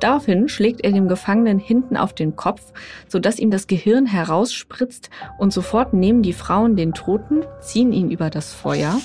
Daraufhin 0.00 0.48
schlägt 0.48 0.84
er 0.84 0.92
dem 0.92 1.08
Gefangenen 1.08 1.58
hinten 1.58 1.96
auf 1.96 2.12
den 2.12 2.36
Kopf, 2.36 2.72
sodass 3.08 3.38
ihm 3.38 3.50
das 3.50 3.66
Gehirn 3.66 4.06
herausspritzt 4.06 5.08
und 5.38 5.52
sofort 5.52 5.94
nehmen 5.94 6.22
die 6.22 6.32
Frauen 6.32 6.76
den 6.76 6.94
Toten, 6.94 7.42
ziehen 7.60 7.92
ihn 7.92 8.10
über 8.10 8.28
das 8.28 8.52
Feuer, 8.52 8.98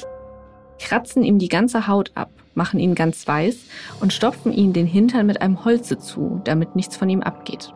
kratzen 0.79 1.23
ihm 1.23 1.39
die 1.39 1.47
ganze 1.47 1.87
Haut 1.87 2.11
ab, 2.15 2.31
machen 2.53 2.79
ihn 2.79 2.95
ganz 2.95 3.27
weiß 3.27 3.57
und 4.01 4.13
stopfen 4.13 4.51
ihn 4.51 4.73
den 4.73 4.87
Hintern 4.87 5.25
mit 5.27 5.41
einem 5.41 5.63
Holze 5.63 5.99
zu, 5.99 6.41
damit 6.43 6.75
nichts 6.75 6.97
von 6.97 7.09
ihm 7.09 7.21
abgeht. 7.21 7.73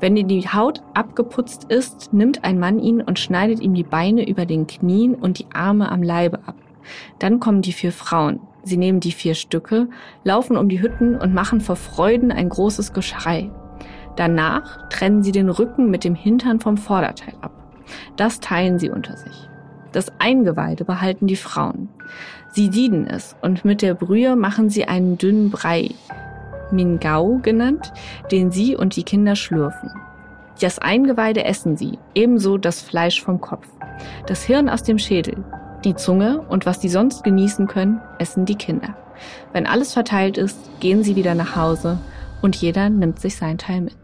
Wenn 0.00 0.14
die 0.14 0.48
Haut 0.48 0.82
abgeputzt 0.92 1.64
ist, 1.70 2.12
nimmt 2.12 2.44
ein 2.44 2.58
Mann 2.58 2.78
ihn 2.78 3.00
und 3.00 3.18
schneidet 3.18 3.60
ihm 3.60 3.74
die 3.74 3.84
Beine 3.84 4.28
über 4.28 4.44
den 4.44 4.66
Knien 4.66 5.14
und 5.14 5.38
die 5.38 5.46
Arme 5.52 5.90
am 5.90 6.02
Leibe 6.02 6.40
ab. 6.46 6.56
Dann 7.18 7.40
kommen 7.40 7.62
die 7.62 7.72
vier 7.72 7.92
Frauen. 7.92 8.40
Sie 8.62 8.76
nehmen 8.76 9.00
die 9.00 9.12
vier 9.12 9.34
Stücke, 9.34 9.88
laufen 10.24 10.56
um 10.56 10.68
die 10.68 10.80
Hütten 10.80 11.16
und 11.16 11.34
machen 11.34 11.60
vor 11.60 11.76
Freuden 11.76 12.32
ein 12.32 12.48
großes 12.48 12.92
Geschrei. 12.92 13.50
Danach 14.16 14.88
trennen 14.88 15.22
sie 15.22 15.32
den 15.32 15.48
Rücken 15.48 15.90
mit 15.90 16.04
dem 16.04 16.14
Hintern 16.14 16.60
vom 16.60 16.76
Vorderteil 16.76 17.34
ab. 17.40 17.52
Das 18.16 18.40
teilen 18.40 18.78
sie 18.78 18.90
unter 18.90 19.16
sich. 19.16 19.48
Das 19.92 20.12
Eingeweide 20.18 20.84
behalten 20.84 21.26
die 21.26 21.36
Frauen. 21.36 21.88
Sie 22.50 22.70
sieden 22.70 23.06
es 23.06 23.36
und 23.42 23.64
mit 23.64 23.82
der 23.82 23.94
Brühe 23.94 24.36
machen 24.36 24.70
sie 24.70 24.86
einen 24.86 25.18
dünnen 25.18 25.50
Brei, 25.50 25.90
Mingau 26.70 27.38
genannt, 27.42 27.92
den 28.30 28.50
sie 28.50 28.76
und 28.76 28.96
die 28.96 29.02
Kinder 29.04 29.36
schlürfen. 29.36 29.90
Das 30.60 30.78
Eingeweide 30.78 31.44
essen 31.44 31.76
sie, 31.76 31.98
ebenso 32.14 32.58
das 32.58 32.80
Fleisch 32.80 33.22
vom 33.22 33.40
Kopf, 33.40 33.66
das 34.26 34.44
Hirn 34.44 34.68
aus 34.68 34.82
dem 34.82 34.98
Schädel, 34.98 35.44
die 35.84 35.94
Zunge 35.96 36.40
und 36.48 36.66
was 36.66 36.80
die 36.80 36.88
sonst 36.88 37.24
genießen 37.24 37.66
können, 37.66 38.00
essen 38.18 38.46
die 38.46 38.56
Kinder. 38.56 38.96
Wenn 39.52 39.66
alles 39.66 39.92
verteilt 39.92 40.38
ist, 40.38 40.58
gehen 40.80 41.04
sie 41.04 41.16
wieder 41.16 41.34
nach 41.34 41.56
Hause 41.56 41.98
und 42.42 42.56
jeder 42.56 42.90
nimmt 42.90 43.20
sich 43.20 43.36
sein 43.36 43.58
Teil 43.58 43.80
mit. 43.80 43.96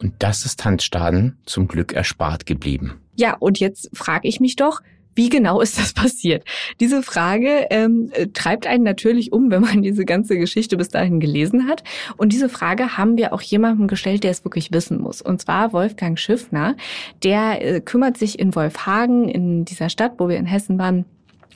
Und 0.00 0.14
das 0.18 0.44
ist 0.44 0.64
Hans 0.64 0.84
Staden 0.84 1.38
zum 1.46 1.68
Glück 1.68 1.92
erspart 1.92 2.44
geblieben. 2.46 3.00
Ja, 3.14 3.36
und 3.38 3.60
jetzt 3.60 3.90
frage 3.92 4.26
ich 4.26 4.40
mich 4.40 4.56
doch, 4.56 4.80
wie 5.14 5.28
genau 5.28 5.60
ist 5.60 5.78
das 5.78 5.92
passiert? 5.92 6.44
Diese 6.80 7.02
Frage 7.02 7.66
ähm, 7.70 8.10
äh, 8.12 8.28
treibt 8.28 8.66
einen 8.66 8.84
natürlich 8.84 9.32
um, 9.32 9.50
wenn 9.50 9.62
man 9.62 9.82
diese 9.82 10.04
ganze 10.04 10.38
Geschichte 10.38 10.76
bis 10.76 10.88
dahin 10.88 11.20
gelesen 11.20 11.68
hat. 11.68 11.82
Und 12.16 12.32
diese 12.32 12.48
Frage 12.48 12.96
haben 12.96 13.16
wir 13.16 13.32
auch 13.32 13.42
jemandem 13.42 13.88
gestellt, 13.88 14.24
der 14.24 14.30
es 14.30 14.44
wirklich 14.44 14.72
wissen 14.72 15.00
muss. 15.00 15.22
Und 15.22 15.40
zwar 15.40 15.72
Wolfgang 15.72 16.18
Schiffner. 16.18 16.76
Der 17.22 17.64
äh, 17.64 17.80
kümmert 17.80 18.16
sich 18.16 18.38
in 18.38 18.54
Wolfhagen, 18.54 19.28
in 19.28 19.64
dieser 19.64 19.88
Stadt, 19.88 20.14
wo 20.18 20.28
wir 20.28 20.36
in 20.36 20.46
Hessen 20.46 20.78
waren, 20.78 21.04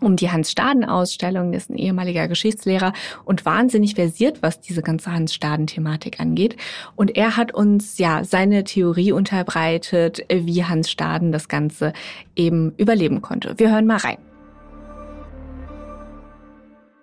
um 0.01 0.17
die 0.17 0.31
Hans-Staden-Ausstellung. 0.31 1.53
Das 1.53 1.65
ist 1.65 1.71
ein 1.71 1.79
ehemaliger 1.79 2.29
Geschichtslehrer 2.29 2.93
und 3.25 3.45
wahnsinnig 3.45 3.95
versiert, 3.95 4.43
was 4.43 4.61
diese 4.61 4.83
ganze 4.83 5.13
Hans-Staden-Thematik 5.13 6.21
angeht. 6.21 6.57
Und 6.95 7.17
er 7.17 7.37
hat 7.37 7.53
uns 7.53 7.99
ja 7.99 8.25
seine 8.25 8.65
Theorie 8.65 9.13
unterbreitet, 9.13 10.25
wie 10.31 10.65
Hans 10.65 10.91
Staden 10.91 11.33
das 11.33 11.49
Ganze 11.49 11.93
eben 12.35 12.73
überleben 12.77 13.23
konnte. 13.23 13.55
Wir 13.59 13.71
hören 13.71 13.87
mal 13.87 13.99
rein. 13.99 14.19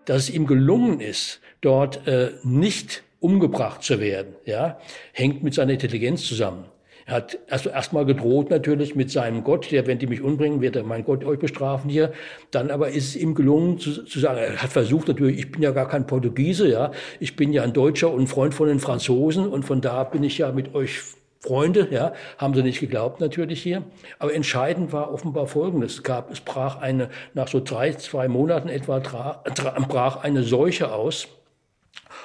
Dass 0.06 0.24
es 0.24 0.30
ihm 0.30 0.48
gelungen 0.48 1.00
ist, 1.00 1.40
dort 1.62 2.08
äh, 2.08 2.32
nicht 2.44 3.04
umgebracht 3.20 3.84
zu 3.84 4.02
werden, 4.02 4.36
ja, 4.46 4.78
hängt 5.14 5.44
mit 5.44 5.54
seiner 5.54 5.74
Intelligenz 5.74 6.26
zusammen. 6.26 6.66
Er 7.06 7.16
hat 7.16 7.38
also 7.50 7.70
erstmal 7.70 8.06
gedroht 8.06 8.50
natürlich 8.50 8.96
mit 8.96 9.12
seinem 9.12 9.44
Gott, 9.44 9.72
der, 9.72 9.88
wenn 9.88 10.00
die 10.00 10.08
mich 10.08 10.22
umbringen, 10.22 10.62
wird 10.62 10.76
er 10.76 10.84
mein 10.84 11.04
Gott 11.04 11.26
euch 11.26 11.40
bestrafen 11.40 11.90
hier. 11.90 12.14
Dann 12.52 12.72
aber 12.72 12.90
ist 12.90 13.10
es 13.10 13.16
ihm 13.16 13.36
gelungen 13.36 13.78
zu, 13.78 14.06
zu, 14.06 14.20
sagen, 14.20 14.40
er 14.40 14.64
hat 14.64 14.72
versucht 14.72 15.08
natürlich, 15.08 15.40
ich 15.40 15.52
bin 15.52 15.62
ja 15.62 15.72
gar 15.72 15.88
kein 15.88 16.08
Portugiese, 16.08 16.70
ja, 16.70 16.92
ich 17.20 17.36
bin 17.36 17.52
ja 17.52 17.64
ein 17.64 17.74
Deutscher 17.74 18.12
und 18.12 18.28
Freund 18.28 18.54
von 18.54 18.68
den 18.68 18.80
Franzosen 18.80 19.48
und 19.48 19.64
von 19.64 19.82
da 19.82 20.04
bin 20.04 20.24
ich 20.24 20.38
ja 20.38 20.52
mit 20.52 20.74
euch 20.76 21.02
Freunde, 21.44 21.90
ja, 21.92 22.14
haben 22.38 22.54
sie 22.54 22.64
nicht 22.64 22.80
geglaubt 22.80 23.20
natürlich 23.20 23.62
hier. 23.62 23.84
Aber 24.18 24.34
entscheidend 24.34 24.94
war 24.94 25.14
offenbar 25.14 25.48
Folgendes. 25.48 25.96
Es 25.96 26.04
gab, 26.04 26.32
es 26.32 26.40
brach 26.40 26.80
eine, 26.80 27.10
nach 27.34 27.50
so 27.50 27.60
drei, 27.60 27.92
zwei 27.92 28.30
Monaten 28.30 28.70
etwa, 28.70 29.02
tra, 29.02 29.44
tra, 29.54 29.72
brach 29.72 30.24
eine 30.24 30.44
Seuche 30.44 30.94
aus. 30.94 31.28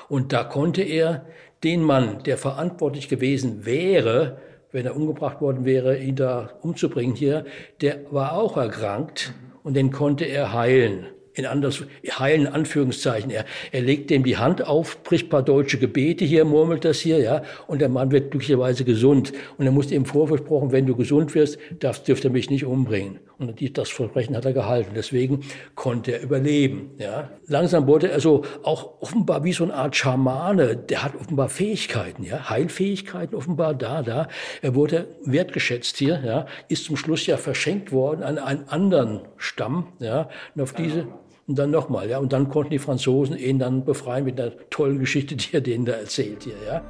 Und 0.08 0.32
da 0.32 0.44
konnte 0.44 0.82
er 0.82 1.26
den 1.64 1.82
Mann, 1.82 2.22
der 2.22 2.38
verantwortlich 2.38 3.08
gewesen 3.08 3.66
wäre, 3.66 4.38
wenn 4.72 4.86
er 4.86 4.96
umgebracht 4.96 5.40
worden 5.40 5.64
wäre, 5.64 5.98
ihn 5.98 6.16
da 6.16 6.50
umzubringen 6.62 7.14
hier, 7.14 7.44
der 7.80 8.00
war 8.10 8.32
auch 8.32 8.56
erkrankt 8.56 9.34
und 9.62 9.74
den 9.74 9.90
konnte 9.90 10.24
er 10.24 10.52
heilen 10.52 11.06
in 11.38 11.46
anders, 11.46 11.84
heilen 12.18 12.46
Anführungszeichen. 12.46 13.30
Er, 13.30 13.44
er 13.72 13.80
legt 13.80 14.10
dem 14.10 14.24
die 14.24 14.36
Hand 14.36 14.66
auf, 14.66 14.92
spricht 14.92 15.30
paar 15.30 15.42
deutsche 15.42 15.78
Gebete 15.78 16.24
hier, 16.24 16.44
murmelt 16.44 16.84
das 16.84 16.98
hier, 16.98 17.18
ja, 17.18 17.42
und 17.66 17.80
der 17.80 17.88
Mann 17.88 18.10
wird 18.10 18.32
glücklicherweise 18.32 18.84
gesund. 18.84 19.32
Und 19.56 19.66
er 19.66 19.72
musste 19.72 19.94
ihm 19.94 20.04
vorversprochen, 20.04 20.72
wenn 20.72 20.86
du 20.86 20.96
gesund 20.96 21.34
wirst, 21.34 21.58
darfst, 21.78 22.08
dürft 22.08 22.24
er 22.24 22.30
mich 22.30 22.50
nicht 22.50 22.64
umbringen. 22.64 23.20
Und 23.38 23.78
das 23.78 23.88
Versprechen 23.88 24.36
hat 24.36 24.44
er 24.46 24.52
gehalten. 24.52 24.90
Deswegen 24.96 25.42
konnte 25.76 26.12
er 26.12 26.22
überleben, 26.22 26.90
ja. 26.98 27.30
Langsam 27.46 27.86
wurde 27.86 28.10
er 28.10 28.18
so 28.18 28.44
auch 28.64 29.00
offenbar 29.00 29.44
wie 29.44 29.52
so 29.52 29.62
eine 29.62 29.74
Art 29.74 29.94
Schamane. 29.94 30.76
Der 30.76 31.04
hat 31.04 31.14
offenbar 31.14 31.48
Fähigkeiten, 31.48 32.24
ja, 32.24 32.50
Heilfähigkeiten 32.50 33.36
offenbar 33.36 33.74
da, 33.74 34.02
da. 34.02 34.26
Er 34.60 34.74
wurde 34.74 35.06
wertgeschätzt 35.24 35.98
hier, 35.98 36.20
ja, 36.24 36.46
ist 36.68 36.84
zum 36.86 36.96
Schluss 36.96 37.26
ja 37.26 37.36
verschenkt 37.36 37.92
worden 37.92 38.24
an 38.24 38.38
einen 38.38 38.68
anderen 38.68 39.20
Stamm, 39.36 39.92
ja, 40.00 40.28
und 40.56 40.62
auf 40.62 40.72
diese, 40.72 41.06
und 41.48 41.58
dann 41.58 41.70
nochmal, 41.70 42.08
ja. 42.08 42.18
Und 42.18 42.32
dann 42.32 42.48
konnten 42.48 42.70
die 42.70 42.78
Franzosen 42.78 43.36
ihn 43.36 43.58
dann 43.58 43.84
befreien 43.84 44.24
mit 44.24 44.38
einer 44.38 44.52
tollen 44.70 44.98
Geschichte, 44.98 45.34
die 45.36 45.54
er 45.54 45.60
denen 45.60 45.86
da 45.86 45.92
erzählt 45.92 46.44
hier, 46.44 46.54
ja. 46.64 46.82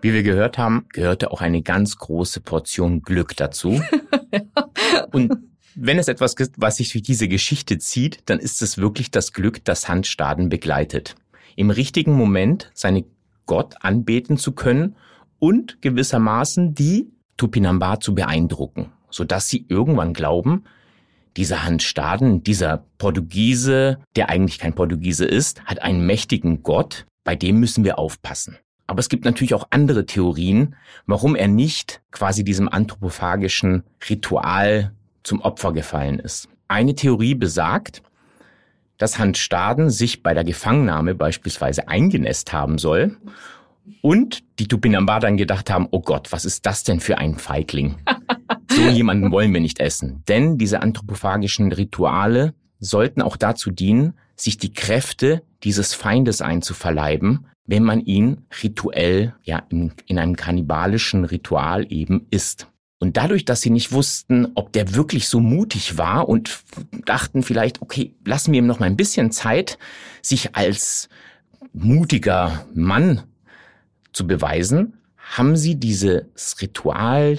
Wie 0.00 0.12
wir 0.12 0.22
gehört 0.22 0.58
haben, 0.58 0.86
gehörte 0.92 1.30
auch 1.30 1.40
eine 1.40 1.62
ganz 1.62 1.96
große 1.96 2.40
Portion 2.40 3.02
Glück 3.02 3.36
dazu. 3.36 3.80
Und 5.12 5.32
wenn 5.74 5.98
es 5.98 6.08
etwas 6.08 6.36
gibt, 6.36 6.56
was 6.56 6.76
sich 6.76 6.92
durch 6.92 7.02
diese 7.02 7.26
Geschichte 7.26 7.78
zieht, 7.78 8.20
dann 8.26 8.38
ist 8.38 8.60
es 8.60 8.76
wirklich 8.76 9.10
das 9.10 9.32
Glück, 9.32 9.64
das 9.64 9.88
Hans 9.88 10.08
Staden 10.08 10.48
begleitet. 10.48 11.14
Im 11.56 11.70
richtigen 11.70 12.12
Moment 12.12 12.70
seine 12.74 13.04
Gott 13.46 13.76
anbeten 13.80 14.36
zu 14.36 14.52
können 14.52 14.96
und 15.38 15.80
gewissermaßen 15.80 16.74
die 16.74 17.10
Tupinamba 17.36 17.98
zu 17.98 18.14
beeindrucken, 18.14 18.92
sodass 19.10 19.48
sie 19.48 19.64
irgendwann 19.68 20.12
glauben, 20.12 20.64
dieser 21.36 21.64
Hans 21.64 21.82
Staden, 21.82 22.42
dieser 22.42 22.84
Portugiese, 22.98 23.98
der 24.16 24.30
eigentlich 24.30 24.58
kein 24.58 24.74
Portugiese 24.74 25.24
ist, 25.24 25.64
hat 25.64 25.82
einen 25.82 26.06
mächtigen 26.06 26.62
Gott, 26.62 27.06
bei 27.24 27.36
dem 27.36 27.58
müssen 27.58 27.84
wir 27.84 27.98
aufpassen. 27.98 28.58
Aber 28.86 29.00
es 29.00 29.08
gibt 29.08 29.24
natürlich 29.24 29.54
auch 29.54 29.68
andere 29.70 30.06
Theorien, 30.06 30.76
warum 31.06 31.36
er 31.36 31.48
nicht 31.48 32.02
quasi 32.10 32.44
diesem 32.44 32.68
anthropophagischen 32.68 33.82
Ritual 34.08 34.92
zum 35.22 35.40
Opfer 35.40 35.72
gefallen 35.72 36.18
ist. 36.18 36.48
Eine 36.68 36.94
Theorie 36.94 37.34
besagt, 37.34 38.02
dass 38.98 39.18
Hans 39.18 39.38
Staden 39.38 39.90
sich 39.90 40.22
bei 40.22 40.34
der 40.34 40.44
Gefangennahme 40.44 41.14
beispielsweise 41.14 41.88
eingenässt 41.88 42.52
haben 42.52 42.78
soll 42.78 43.16
und 44.02 44.42
die 44.58 44.68
Tupinamba 44.68 45.20
dann 45.20 45.36
gedacht 45.36 45.70
haben, 45.70 45.88
oh 45.90 46.00
Gott, 46.00 46.32
was 46.32 46.44
ist 46.44 46.66
das 46.66 46.84
denn 46.84 47.00
für 47.00 47.18
ein 47.18 47.36
Feigling? 47.36 47.96
So 48.70 48.82
jemanden 48.88 49.30
wollen 49.30 49.52
wir 49.52 49.60
nicht 49.60 49.80
essen. 49.80 50.22
Denn 50.28 50.58
diese 50.58 50.82
anthropophagischen 50.82 51.72
Rituale 51.72 52.54
sollten 52.78 53.22
auch 53.22 53.36
dazu 53.36 53.70
dienen, 53.70 54.14
sich 54.36 54.58
die 54.58 54.72
Kräfte 54.72 55.42
dieses 55.62 55.94
Feindes 55.94 56.42
einzuverleiben, 56.42 57.46
wenn 57.66 57.82
man 57.82 58.00
ihn 58.00 58.42
rituell, 58.62 59.34
ja, 59.42 59.62
in, 59.70 59.92
in 60.06 60.18
einem 60.18 60.36
kannibalischen 60.36 61.24
Ritual 61.24 61.90
eben 61.90 62.26
isst. 62.30 62.68
Und 62.98 63.16
dadurch, 63.16 63.44
dass 63.44 63.60
sie 63.60 63.70
nicht 63.70 63.92
wussten, 63.92 64.48
ob 64.54 64.72
der 64.72 64.94
wirklich 64.94 65.28
so 65.28 65.40
mutig 65.40 65.98
war 65.98 66.28
und 66.28 66.60
dachten 67.04 67.42
vielleicht, 67.42 67.82
okay, 67.82 68.14
lassen 68.24 68.52
wir 68.52 68.58
ihm 68.58 68.66
noch 68.66 68.80
mal 68.80 68.86
ein 68.86 68.96
bisschen 68.96 69.30
Zeit, 69.30 69.78
sich 70.22 70.56
als 70.56 71.08
mutiger 71.72 72.66
Mann 72.74 73.22
zu 74.14 74.26
beweisen, 74.26 74.94
haben 75.18 75.56
sie 75.56 75.74
dieses 75.74 76.56
Ritual 76.62 77.38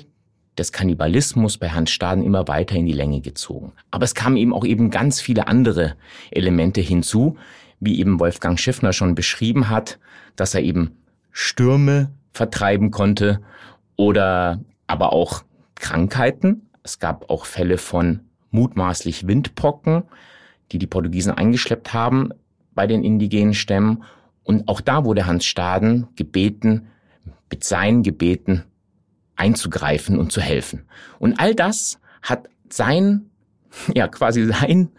des 0.57 0.71
Kannibalismus 0.71 1.57
bei 1.57 1.69
Hans 1.69 1.91
Staden 1.91 2.23
immer 2.23 2.47
weiter 2.47 2.75
in 2.75 2.85
die 2.85 2.93
Länge 2.93 3.21
gezogen. 3.21 3.73
Aber 3.91 4.05
es 4.05 4.13
kamen 4.13 4.38
eben 4.38 4.53
auch 4.53 4.65
eben 4.65 4.91
ganz 4.91 5.19
viele 5.19 5.47
andere 5.47 5.95
Elemente 6.31 6.81
hinzu, 6.81 7.38
wie 7.79 7.99
eben 7.99 8.19
Wolfgang 8.19 8.59
Schiffner 8.59 8.93
schon 8.93 9.15
beschrieben 9.15 9.69
hat, 9.69 9.99
dass 10.35 10.53
er 10.53 10.61
eben 10.61 10.97
Stürme 11.31 12.11
vertreiben 12.31 12.91
konnte 12.91 13.41
oder 13.95 14.61
aber 14.88 15.13
auch 15.13 15.43
Krankheiten. 15.75 16.69
Es 16.83 16.99
gab 16.99 17.29
auch 17.29 17.45
Fälle 17.45 17.77
von 17.77 18.21
mutmaßlich 18.51 19.27
Windpocken, 19.27 20.03
die 20.71 20.77
die 20.77 20.88
Portugiesen 20.88 21.33
eingeschleppt 21.33 21.93
haben 21.93 22.29
bei 22.73 22.88
den 22.88 23.03
indigenen 23.03 23.53
Stämmen. 23.53 24.03
Und 24.45 24.69
auch 24.69 24.79
da 24.79 25.03
wurde 25.03 25.25
Hans 25.25 25.43
Staden 25.43 26.08
gebeten, 26.15 26.88
mit 27.49 27.63
seinen 27.63 28.03
Gebeten 28.03 28.63
einzugreifen 29.36 30.17
und 30.17 30.31
zu 30.31 30.39
helfen. 30.39 30.86
Und 31.19 31.39
all 31.39 31.53
das 31.55 31.99
hat 32.21 32.47
sein, 32.69 33.29
ja 33.93 34.08
quasi 34.08 34.45
sein 34.45 34.89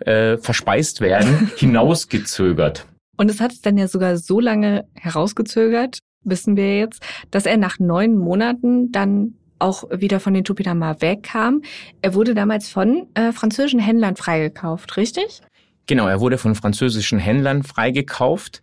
äh, 0.00 0.36
verspeist 0.38 1.00
werden 1.00 1.50
hinausgezögert. 1.56 2.86
Und 3.16 3.30
es 3.30 3.40
hat 3.40 3.52
es 3.52 3.60
dann 3.60 3.78
ja 3.78 3.86
sogar 3.86 4.16
so 4.16 4.40
lange 4.40 4.86
herausgezögert, 4.94 5.98
wissen 6.24 6.56
wir 6.56 6.78
jetzt, 6.78 7.02
dass 7.30 7.46
er 7.46 7.58
nach 7.58 7.78
neun 7.78 8.16
Monaten 8.16 8.90
dann 8.90 9.34
auch 9.58 9.84
wieder 9.90 10.18
von 10.18 10.34
den 10.34 10.44
Tupinamba 10.44 11.00
wegkam. 11.00 11.62
Er 12.02 12.14
wurde 12.14 12.34
damals 12.34 12.68
von 12.68 13.06
äh, 13.14 13.32
französischen 13.32 13.78
Händlern 13.78 14.16
freigekauft, 14.16 14.96
richtig? 14.96 15.42
Genau, 15.86 16.08
er 16.08 16.20
wurde 16.20 16.38
von 16.38 16.54
französischen 16.54 17.18
Händlern 17.18 17.62
freigekauft. 17.62 18.62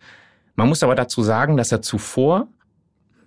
Man 0.55 0.67
muss 0.67 0.83
aber 0.83 0.95
dazu 0.95 1.21
sagen, 1.23 1.57
dass 1.57 1.71
er 1.71 1.81
zuvor 1.81 2.47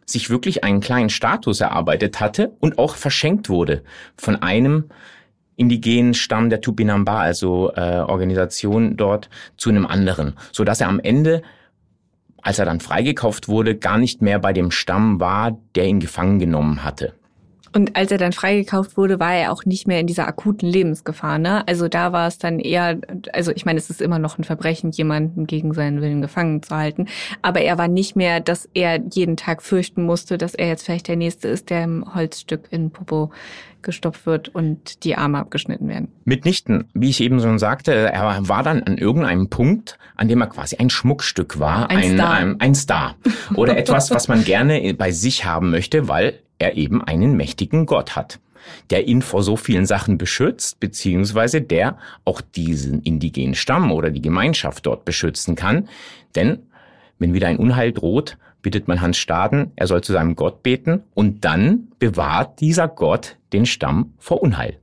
sich 0.07 0.31
wirklich 0.31 0.65
einen 0.65 0.81
kleinen 0.81 1.09
Status 1.09 1.61
erarbeitet 1.61 2.21
hatte 2.21 2.53
und 2.61 2.79
auch 2.79 2.97
verschenkt 2.97 3.49
wurde 3.49 3.83
von 4.17 4.37
einem 4.43 4.91
indigenen 5.57 6.15
Stamm 6.15 6.51
der 6.51 6.61
Tupinamba, 6.61 7.21
also 7.21 7.73
äh, 7.75 8.01
Organisation 8.01 8.97
dort, 8.97 9.31
zu 9.57 9.71
einem 9.71 9.87
anderen, 9.87 10.35
so 10.53 10.65
dass 10.65 10.81
er 10.81 10.89
am 10.89 11.01
Ende, 11.01 11.43
als 12.43 12.59
er 12.59 12.67
dann 12.67 12.81
freigekauft 12.81 13.49
wurde, 13.49 13.77
gar 13.77 13.99
nicht 13.99 14.21
mehr 14.21 14.39
bei 14.39 14.53
dem 14.53 14.71
Stamm 14.71 15.21
war, 15.21 15.57
der 15.75 15.87
ihn 15.87 16.01
gefangen 16.01 16.39
genommen 16.39 16.85
hatte. 16.85 17.15
Und 17.75 17.97
als 17.97 18.13
er 18.13 18.19
dann 18.19 18.33
freigekauft 18.33 18.97
wurde, 18.97 19.19
war 19.19 19.35
er 19.35 19.53
auch 19.53 19.65
nicht 19.65 19.89
mehr 19.89 19.99
in 19.99 20.07
dieser 20.07 20.29
akuten 20.29 20.69
Lebensgefahr. 20.69 21.39
Ne? 21.39 21.67
Also 21.67 21.89
da 21.89 22.13
war 22.13 22.29
es 22.29 22.39
dann 22.39 22.61
eher, 22.61 23.01
also 23.33 23.51
ich 23.51 23.67
meine, 23.67 23.79
es 23.79 23.91
ist 23.91 24.01
immer 24.01 24.21
noch 24.21 24.39
ein 24.39 24.45
Verbrechen, 24.45 24.93
jemanden 24.93 25.49
gegen 25.49 25.75
seinen 25.75 26.01
Willen 26.01 26.23
gefangen 26.23 26.63
zu 26.63 26.77
halten. 26.77 27.09
Aber 27.43 27.61
er 27.61 27.77
war 27.77 27.89
nicht 27.89 28.15
mehr, 28.15 28.39
dass 28.39 28.69
er 28.75 29.01
jeden 29.13 29.37
Tag 29.37 29.61
fürchten 29.61 30.05
musste, 30.05 30.39
dass 30.39 30.55
er 30.55 30.69
jetzt 30.69 30.85
vielleicht 30.85 31.09
der 31.09 31.17
Nächste 31.17 31.49
ist, 31.49 31.69
der 31.69 31.83
im 31.83 32.15
Holzstück 32.15 32.69
in 32.71 32.91
Popo 32.91 33.33
gestopft 33.83 34.25
wird 34.25 34.49
und 34.49 35.05
die 35.05 35.17
Arme 35.17 35.39
abgeschnitten 35.39 35.89
werden. 35.89 36.09
Mitnichten. 36.25 36.89
Wie 36.95 37.11
ich 37.11 37.21
eben 37.21 37.41
schon 37.41 37.59
sagte, 37.59 37.93
er 37.93 38.49
war 38.49 38.63
dann 38.63 38.83
an 38.85 38.99
irgendeinem 38.99 39.51
Punkt, 39.51 39.99
an 40.17 40.29
dem 40.29 40.41
er 40.41 40.47
quasi 40.47 40.77
ein 40.77 40.91
Schmuckstück 40.91 41.59
war, 41.59 41.91
ein, 41.91 41.99
ein 41.99 42.15
Star, 42.15 42.31
ein, 42.33 42.61
ein 42.61 42.75
Star. 42.75 43.17
oder 43.57 43.77
etwas, 43.77 44.11
was 44.11 44.29
man 44.29 44.45
gerne 44.45 44.95
bei 44.95 45.11
sich 45.11 45.45
haben 45.45 45.71
möchte, 45.71 46.09
weil 46.09 46.41
er 46.59 46.77
eben 46.77 47.03
einen 47.03 47.37
mächtigen 47.37 47.87
Gott 47.87 48.17
hat, 48.17 48.41
der 48.91 49.07
ihn 49.07 49.23
vor 49.23 49.43
so 49.43 49.57
vielen 49.57 49.87
Sachen 49.87 50.19
beschützt, 50.19 50.81
beziehungsweise 50.81 51.61
der 51.61 51.99
auch 52.25 52.41
diesen 52.41 53.03
indigenen 53.03 53.55
Stamm 53.55 53.93
oder 53.93 54.11
die 54.11 54.23
Gemeinschaft 54.23 54.87
dort 54.87 55.05
beschützen 55.05 55.57
kann. 55.57 55.89
Denn 56.35 56.61
wenn 57.19 57.35
wieder 57.35 57.49
ein 57.49 57.59
Unheil 57.59 57.93
droht, 57.93 58.39
bittet 58.63 58.89
man 58.89 59.01
Hans 59.01 59.19
Staden, 59.19 59.73
er 59.77 59.87
soll 59.87 60.03
zu 60.03 60.13
seinem 60.13 60.37
Gott 60.37 60.63
beten 60.63 61.03
und 61.15 61.45
dann 61.45 61.89
bewahrt 61.99 62.61
dieser 62.61 62.89
Gott 62.89 63.37
den 63.53 63.67
Stamm 63.67 64.15
vor 64.19 64.43
Unheil. 64.43 64.79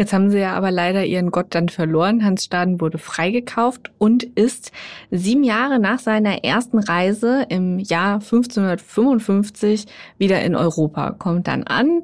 Jetzt 0.00 0.14
haben 0.14 0.30
sie 0.30 0.38
ja 0.38 0.54
aber 0.54 0.70
leider 0.70 1.04
ihren 1.04 1.30
Gott 1.30 1.48
dann 1.50 1.68
verloren. 1.68 2.24
Hans 2.24 2.44
Staden 2.44 2.80
wurde 2.80 2.96
freigekauft 2.96 3.90
und 3.98 4.22
ist 4.24 4.72
sieben 5.10 5.44
Jahre 5.44 5.78
nach 5.78 5.98
seiner 5.98 6.42
ersten 6.42 6.78
Reise 6.78 7.44
im 7.50 7.78
Jahr 7.78 8.14
1555 8.14 9.84
wieder 10.16 10.40
in 10.40 10.56
Europa, 10.56 11.10
kommt 11.10 11.48
dann 11.48 11.64
an 11.64 12.00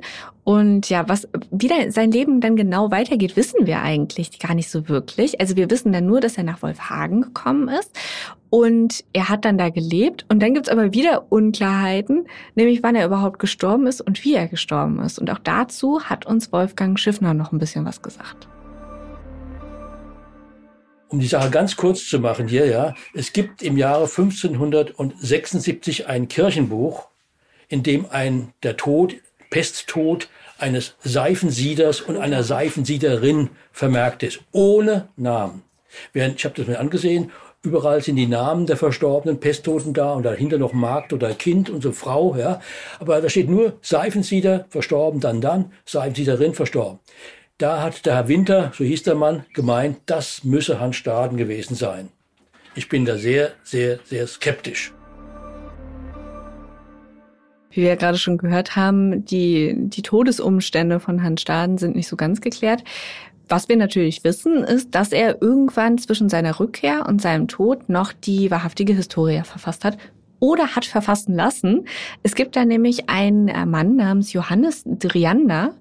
und 0.46 0.88
ja, 0.90 1.08
was 1.08 1.28
wieder 1.50 1.90
sein 1.90 2.12
Leben 2.12 2.40
dann 2.40 2.54
genau 2.54 2.92
weitergeht, 2.92 3.34
wissen 3.34 3.66
wir 3.66 3.82
eigentlich 3.82 4.38
gar 4.38 4.54
nicht 4.54 4.70
so 4.70 4.88
wirklich. 4.88 5.40
Also 5.40 5.56
wir 5.56 5.68
wissen 5.68 5.90
dann 5.90 6.06
nur, 6.06 6.20
dass 6.20 6.38
er 6.38 6.44
nach 6.44 6.62
Wolfhagen 6.62 7.22
gekommen 7.22 7.66
ist 7.66 7.90
und 8.48 9.02
er 9.12 9.28
hat 9.28 9.44
dann 9.44 9.58
da 9.58 9.70
gelebt. 9.70 10.24
Und 10.28 10.40
dann 10.40 10.54
gibt's 10.54 10.68
aber 10.68 10.92
wieder 10.92 11.32
Unklarheiten, 11.32 12.28
nämlich 12.54 12.84
wann 12.84 12.94
er 12.94 13.06
überhaupt 13.06 13.40
gestorben 13.40 13.88
ist 13.88 14.00
und 14.00 14.24
wie 14.24 14.34
er 14.34 14.46
gestorben 14.46 15.00
ist. 15.00 15.18
Und 15.18 15.32
auch 15.32 15.40
dazu 15.40 16.04
hat 16.04 16.26
uns 16.26 16.52
Wolfgang 16.52 16.96
Schiffner 16.96 17.34
noch 17.34 17.50
ein 17.50 17.58
bisschen 17.58 17.84
was 17.84 18.00
gesagt. 18.00 18.46
Um 21.08 21.18
die 21.18 21.26
Sache 21.26 21.50
ganz 21.50 21.74
kurz 21.74 22.08
zu 22.08 22.20
machen 22.20 22.46
hier, 22.46 22.66
ja, 22.66 22.94
es 23.14 23.32
gibt 23.32 23.62
im 23.62 23.76
Jahre 23.76 24.04
1576 24.04 26.06
ein 26.06 26.28
Kirchenbuch, 26.28 27.08
in 27.66 27.82
dem 27.82 28.06
ein, 28.08 28.52
der 28.62 28.76
Tod, 28.76 29.16
Pesttod 29.50 30.28
eines 30.58 30.94
Seifensieders 31.02 32.00
und 32.00 32.16
einer 32.16 32.42
Seifensiederin 32.42 33.50
vermerkt 33.72 34.22
ist, 34.22 34.40
ohne 34.52 35.08
Namen. 35.16 35.62
Während, 36.12 36.36
ich 36.36 36.44
habe 36.44 36.54
das 36.54 36.66
mir 36.66 36.78
angesehen, 36.78 37.30
überall 37.62 38.02
sind 38.02 38.16
die 38.16 38.26
Namen 38.26 38.66
der 38.66 38.76
verstorbenen 38.76 39.40
Pesttoten 39.40 39.92
da 39.92 40.12
und 40.12 40.22
dahinter 40.22 40.58
noch 40.58 40.72
Magd 40.72 41.12
oder 41.12 41.34
Kind 41.34 41.68
und 41.68 41.82
so 41.82 41.92
Frau, 41.92 42.36
ja. 42.36 42.60
Aber 43.00 43.20
da 43.20 43.28
steht 43.28 43.50
nur 43.50 43.78
Seifensieder, 43.82 44.66
verstorben, 44.68 45.20
dann 45.20 45.40
dann, 45.40 45.72
Seifensiederin, 45.84 46.54
verstorben. 46.54 47.00
Da 47.58 47.82
hat 47.82 48.04
der 48.04 48.14
Herr 48.14 48.28
Winter, 48.28 48.72
so 48.76 48.84
hieß 48.84 49.02
der 49.04 49.14
Mann, 49.14 49.46
gemeint, 49.54 49.98
das 50.06 50.44
müsse 50.44 50.78
Hans 50.78 50.96
Staden 50.96 51.38
gewesen 51.38 51.74
sein. 51.74 52.10
Ich 52.74 52.88
bin 52.88 53.06
da 53.06 53.16
sehr, 53.16 53.52
sehr, 53.64 53.98
sehr 54.04 54.26
skeptisch. 54.26 54.92
Wie 57.76 57.82
wir 57.82 57.90
ja 57.90 57.94
gerade 57.94 58.16
schon 58.16 58.38
gehört 58.38 58.74
haben, 58.74 59.26
die, 59.26 59.74
die 59.76 60.00
Todesumstände 60.00 60.98
von 60.98 61.22
Hans 61.22 61.42
Staden 61.42 61.76
sind 61.76 61.94
nicht 61.94 62.08
so 62.08 62.16
ganz 62.16 62.40
geklärt. 62.40 62.82
Was 63.50 63.68
wir 63.68 63.76
natürlich 63.76 64.24
wissen, 64.24 64.64
ist, 64.64 64.94
dass 64.94 65.12
er 65.12 65.42
irgendwann 65.42 65.98
zwischen 65.98 66.30
seiner 66.30 66.58
Rückkehr 66.58 67.04
und 67.06 67.20
seinem 67.20 67.48
Tod 67.48 67.90
noch 67.90 68.14
die 68.14 68.50
wahrhaftige 68.50 68.94
Historie 68.94 69.42
verfasst 69.44 69.84
hat 69.84 69.98
oder 70.40 70.74
hat 70.74 70.86
verfassen 70.86 71.34
lassen. 71.34 71.86
Es 72.22 72.34
gibt 72.34 72.56
da 72.56 72.64
nämlich 72.64 73.10
einen 73.10 73.48
äh, 73.48 73.66
Mann 73.66 73.96
namens 73.96 74.32
Johannes 74.32 74.82
Driander 74.86 75.74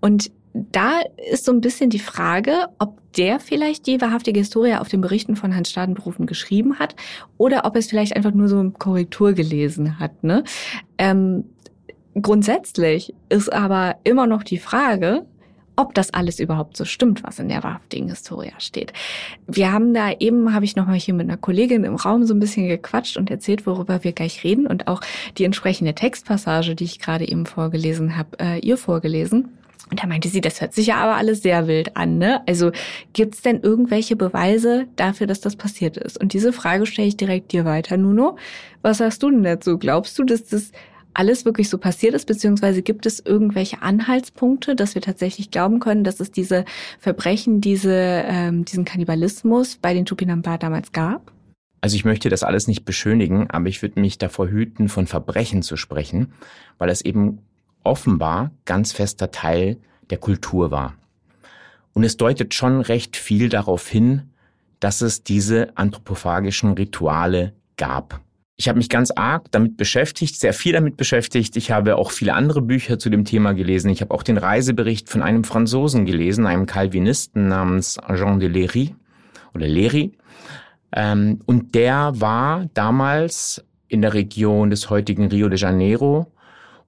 und 0.00 0.30
da 0.54 1.00
ist 1.30 1.44
so 1.44 1.52
ein 1.52 1.60
bisschen 1.60 1.90
die 1.90 1.98
Frage, 1.98 2.68
ob 2.78 3.01
der 3.16 3.40
vielleicht 3.40 3.86
die 3.86 4.00
wahrhaftige 4.00 4.40
Historie 4.40 4.74
auf 4.74 4.88
den 4.88 5.00
Berichten 5.00 5.36
von 5.36 5.54
Hans 5.54 5.70
Stadenberufen 5.70 6.26
geschrieben 6.26 6.78
hat 6.78 6.96
oder 7.38 7.64
ob 7.64 7.76
es 7.76 7.88
vielleicht 7.88 8.16
einfach 8.16 8.32
nur 8.32 8.48
so 8.48 8.58
eine 8.58 8.70
Korrektur 8.70 9.32
gelesen 9.32 9.98
hat. 9.98 10.24
Ne? 10.24 10.44
Ähm, 10.98 11.44
grundsätzlich 12.20 13.14
ist 13.28 13.52
aber 13.52 13.96
immer 14.04 14.26
noch 14.26 14.42
die 14.42 14.58
Frage, 14.58 15.26
ob 15.76 15.94
das 15.94 16.12
alles 16.12 16.38
überhaupt 16.38 16.76
so 16.76 16.84
stimmt, 16.84 17.22
was 17.22 17.38
in 17.38 17.48
der 17.48 17.62
wahrhaftigen 17.62 18.08
Historia 18.08 18.52
steht. 18.58 18.92
Wir 19.46 19.72
haben 19.72 19.94
da 19.94 20.12
eben, 20.12 20.54
habe 20.54 20.64
ich 20.64 20.76
nochmal 20.76 20.98
hier 20.98 21.14
mit 21.14 21.28
einer 21.28 21.38
Kollegin 21.38 21.84
im 21.84 21.96
Raum 21.96 22.24
so 22.24 22.34
ein 22.34 22.40
bisschen 22.40 22.68
gequatscht 22.68 23.16
und 23.16 23.30
erzählt, 23.30 23.66
worüber 23.66 24.04
wir 24.04 24.12
gleich 24.12 24.44
reden 24.44 24.66
und 24.66 24.86
auch 24.86 25.00
die 25.38 25.44
entsprechende 25.44 25.94
Textpassage, 25.94 26.74
die 26.74 26.84
ich 26.84 26.98
gerade 26.98 27.26
eben 27.26 27.46
vorgelesen 27.46 28.16
habe, 28.16 28.38
äh, 28.38 28.58
ihr 28.58 28.76
vorgelesen. 28.76 29.48
Und 29.90 30.02
da 30.02 30.06
meinte 30.06 30.28
sie, 30.28 30.40
das 30.40 30.60
hört 30.60 30.72
sich 30.72 30.86
ja 30.86 30.96
aber 30.96 31.16
alles 31.16 31.42
sehr 31.42 31.66
wild 31.66 31.96
an, 31.96 32.18
ne? 32.18 32.40
Also 32.46 32.72
gibt's 33.12 33.42
denn 33.42 33.60
irgendwelche 33.60 34.16
Beweise 34.16 34.86
dafür, 34.96 35.26
dass 35.26 35.40
das 35.40 35.56
passiert 35.56 35.96
ist? 35.96 36.18
Und 36.18 36.32
diese 36.32 36.52
Frage 36.52 36.86
stelle 36.86 37.08
ich 37.08 37.16
direkt 37.16 37.52
dir 37.52 37.64
weiter, 37.64 37.96
Nuno. 37.96 38.38
Was 38.80 38.98
sagst 38.98 39.22
du 39.22 39.30
denn 39.30 39.42
dazu? 39.42 39.78
Glaubst 39.78 40.18
du, 40.18 40.24
dass 40.24 40.46
das 40.46 40.72
alles 41.14 41.44
wirklich 41.44 41.68
so 41.68 41.78
passiert 41.78 42.14
ist, 42.14 42.26
beziehungsweise 42.26 42.82
gibt 42.82 43.06
es 43.06 43.20
irgendwelche 43.20 43.82
Anhaltspunkte, 43.82 44.74
dass 44.74 44.94
wir 44.94 45.02
tatsächlich 45.02 45.50
glauben 45.50 45.78
können, 45.80 46.04
dass 46.04 46.20
es 46.20 46.30
diese 46.30 46.64
Verbrechen, 46.98 47.60
diese, 47.60 48.24
ähm, 48.26 48.64
diesen 48.64 48.84
Kannibalismus 48.84 49.76
bei 49.76 49.94
den 49.94 50.06
Tupinamba 50.06 50.58
damals 50.58 50.92
gab? 50.92 51.32
Also 51.82 51.96
ich 51.96 52.04
möchte 52.04 52.28
das 52.28 52.44
alles 52.44 52.68
nicht 52.68 52.84
beschönigen, 52.84 53.50
aber 53.50 53.68
ich 53.68 53.82
würde 53.82 54.00
mich 54.00 54.16
davor 54.16 54.48
hüten, 54.48 54.88
von 54.88 55.06
Verbrechen 55.06 55.62
zu 55.62 55.76
sprechen, 55.76 56.32
weil 56.78 56.88
es 56.88 57.04
eben 57.04 57.40
offenbar 57.84 58.50
ganz 58.64 58.92
fester 58.92 59.30
Teil 59.30 59.78
der 60.10 60.18
Kultur 60.18 60.70
war. 60.70 60.94
Und 61.92 62.04
es 62.04 62.16
deutet 62.16 62.54
schon 62.54 62.80
recht 62.80 63.16
viel 63.16 63.48
darauf 63.48 63.88
hin, 63.88 64.30
dass 64.80 65.00
es 65.00 65.22
diese 65.22 65.76
anthropophagischen 65.76 66.72
Rituale 66.72 67.52
gab. 67.76 68.20
Ich 68.56 68.68
habe 68.68 68.78
mich 68.78 68.88
ganz 68.88 69.10
arg 69.10 69.50
damit 69.50 69.76
beschäftigt, 69.76 70.38
sehr 70.38 70.52
viel 70.52 70.72
damit 70.72 70.96
beschäftigt. 70.96 71.56
Ich 71.56 71.70
habe 71.70 71.96
auch 71.96 72.10
viele 72.10 72.34
andere 72.34 72.62
Bücher 72.62 72.98
zu 72.98 73.10
dem 73.10 73.24
Thema 73.24 73.54
gelesen. 73.54 73.90
Ich 73.90 74.00
habe 74.00 74.14
auch 74.14 74.22
den 74.22 74.38
Reisebericht 74.38 75.08
von 75.08 75.22
einem 75.22 75.44
Franzosen 75.44 76.04
gelesen, 76.04 76.46
einem 76.46 76.66
Calvinisten 76.66 77.48
namens 77.48 77.98
Jean 78.14 78.40
de 78.40 78.48
Léry 78.48 78.94
oder 79.54 79.66
Léry. 79.66 80.12
Ähm, 80.94 81.40
und 81.46 81.74
der 81.74 82.12
war 82.14 82.66
damals 82.74 83.64
in 83.88 84.02
der 84.02 84.14
Region 84.14 84.70
des 84.70 84.90
heutigen 84.90 85.28
Rio 85.28 85.48
de 85.48 85.58
Janeiro 85.58 86.31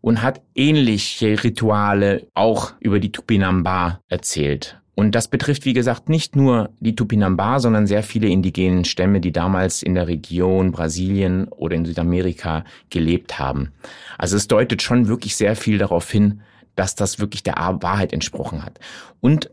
und 0.05 0.21
hat 0.21 0.43
ähnliche 0.55 1.43
Rituale 1.43 2.27
auch 2.35 2.75
über 2.79 3.01
die 3.01 3.11
Tupinamba 3.11 4.01
erzählt. 4.11 4.79
Und 4.95 5.14
das 5.14 5.29
betrifft, 5.29 5.64
wie 5.64 5.73
gesagt, 5.73 6.11
nicht 6.11 6.37
nur 6.37 6.69
die 6.79 6.95
Tupinamba, 6.95 7.59
sondern 7.59 7.87
sehr 7.87 8.03
viele 8.03 8.29
indigenen 8.29 8.85
Stämme, 8.85 9.23
die 9.23 9.33
damals 9.33 9.83
in 9.83 9.95
der 9.95 10.07
Region 10.07 10.73
Brasilien 10.73 11.49
oder 11.49 11.75
in 11.75 11.87
Südamerika 11.87 12.64
gelebt 12.90 13.38
haben. 13.38 13.73
Also 14.19 14.37
es 14.37 14.47
deutet 14.47 14.83
schon 14.83 15.09
wirklich 15.09 15.37
sehr 15.37 15.57
viel 15.57 15.79
darauf 15.79 16.11
hin, 16.11 16.43
dass 16.77 16.97
das 16.97 17.19
wirklich 17.19 17.43
der 17.43 17.55
Wahrheit 17.81 18.12
entsprochen 18.12 18.62
hat. 18.62 18.81
Und 19.21 19.51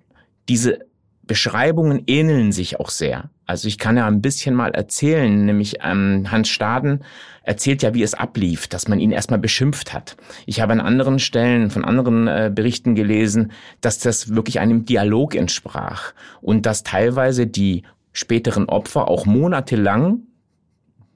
diese 0.50 0.80
Beschreibungen 1.24 2.04
ähneln 2.08 2.52
sich 2.52 2.78
auch 2.78 2.90
sehr. 2.90 3.30
Also 3.52 3.68
ich 3.68 3.78
kann 3.78 3.98
ja 3.98 4.08
ein 4.08 4.22
bisschen 4.22 4.56
mal 4.56 4.72
erzählen, 4.72 5.46
nämlich 5.46 5.80
ähm, 5.84 6.32
Hans 6.32 6.48
Staden 6.48 7.04
erzählt 7.44 7.84
ja, 7.84 7.94
wie 7.94 8.02
es 8.02 8.14
ablief, 8.14 8.70
dass 8.70 8.88
man 8.88 8.98
ihn 8.98 9.12
erstmal 9.12 9.40
beschimpft 9.40 9.94
hat. 9.94 10.16
Ich 10.46 10.62
habe 10.62 10.72
an 10.72 10.80
anderen 10.80 11.20
Stellen 11.20 11.70
von 11.70 11.84
anderen 11.84 12.30
äh, 12.30 12.50
Berichten 12.54 12.96
gelesen, 12.96 13.52
dass 13.82 14.00
das 14.00 14.34
wirklich 14.34 14.62
einem 14.62 14.86
Dialog 14.86 15.36
entsprach 15.36 16.14
und 16.40 16.66
dass 16.66 16.84
teilweise 16.84 17.46
die 17.46 17.84
späteren 18.14 18.70
Opfer 18.70 19.10
auch 19.10 19.26
monatelang 19.26 20.22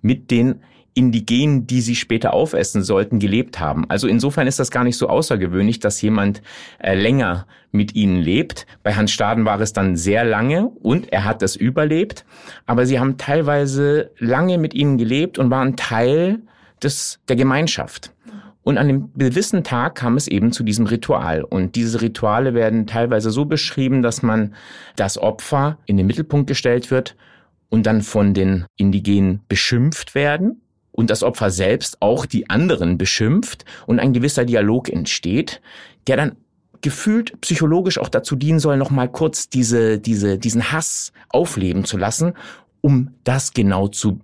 mit 0.01 0.29
den 0.29 0.61
Indigenen, 0.95 1.67
die 1.67 1.81
sie 1.81 1.95
später 1.95 2.33
aufessen 2.33 2.81
sollten, 2.81 3.19
gelebt 3.19 3.59
haben. 3.59 3.83
Also 3.89 4.07
insofern 4.07 4.47
ist 4.47 4.59
das 4.59 4.71
gar 4.71 4.85
nicht 4.85 4.97
so 4.97 5.09
außergewöhnlich, 5.09 5.81
dass 5.81 6.01
jemand 6.01 6.41
äh, 6.79 6.95
länger 6.95 7.47
mit 7.73 7.95
ihnen 7.95 8.21
lebt. 8.21 8.65
Bei 8.81 8.95
Hans 8.95 9.11
Staden 9.11 9.43
war 9.43 9.59
es 9.59 9.73
dann 9.73 9.97
sehr 9.97 10.23
lange 10.23 10.67
und 10.67 11.11
er 11.11 11.25
hat 11.25 11.41
das 11.41 11.57
überlebt. 11.57 12.25
Aber 12.65 12.85
sie 12.85 12.97
haben 12.97 13.17
teilweise 13.17 14.11
lange 14.19 14.57
mit 14.57 14.73
ihnen 14.73 14.97
gelebt 14.97 15.37
und 15.37 15.51
waren 15.51 15.75
Teil 15.75 16.39
des, 16.81 17.19
der 17.27 17.35
Gemeinschaft. 17.35 18.13
Und 18.63 18.77
an 18.77 18.87
dem 18.87 19.13
gewissen 19.15 19.65
Tag 19.65 19.95
kam 19.95 20.15
es 20.15 20.29
eben 20.29 20.53
zu 20.53 20.63
diesem 20.63 20.85
Ritual. 20.85 21.43
Und 21.43 21.75
diese 21.75 22.01
Rituale 22.01 22.53
werden 22.53 22.87
teilweise 22.87 23.31
so 23.31 23.43
beschrieben, 23.43 24.01
dass 24.01 24.23
man 24.23 24.55
das 24.95 25.17
Opfer 25.17 25.77
in 25.85 25.97
den 25.97 26.07
Mittelpunkt 26.07 26.47
gestellt 26.47 26.89
wird 26.89 27.17
und 27.69 27.85
dann 27.85 28.01
von 28.01 28.33
den 28.33 28.65
Indigenen 28.77 29.41
beschimpft 29.49 30.15
werden 30.15 30.61
und 30.95 31.09
das 31.09 31.23
Opfer 31.23 31.51
selbst 31.51 32.01
auch 32.01 32.25
die 32.25 32.49
anderen 32.49 32.97
beschimpft 32.97 33.65
und 33.85 33.99
ein 33.99 34.13
gewisser 34.13 34.45
Dialog 34.45 34.89
entsteht, 34.89 35.61
der 36.07 36.17
dann 36.17 36.37
gefühlt 36.81 37.39
psychologisch 37.41 37.97
auch 37.97 38.09
dazu 38.09 38.35
dienen 38.35 38.59
soll, 38.59 38.77
nochmal 38.77 39.09
kurz 39.09 39.49
diese, 39.49 39.99
diese, 39.99 40.37
diesen 40.37 40.71
Hass 40.71 41.11
aufleben 41.29 41.83
zu 41.83 41.97
lassen, 41.97 42.33
um 42.81 43.11
das 43.23 43.53
genau 43.53 43.87
zu 43.87 44.19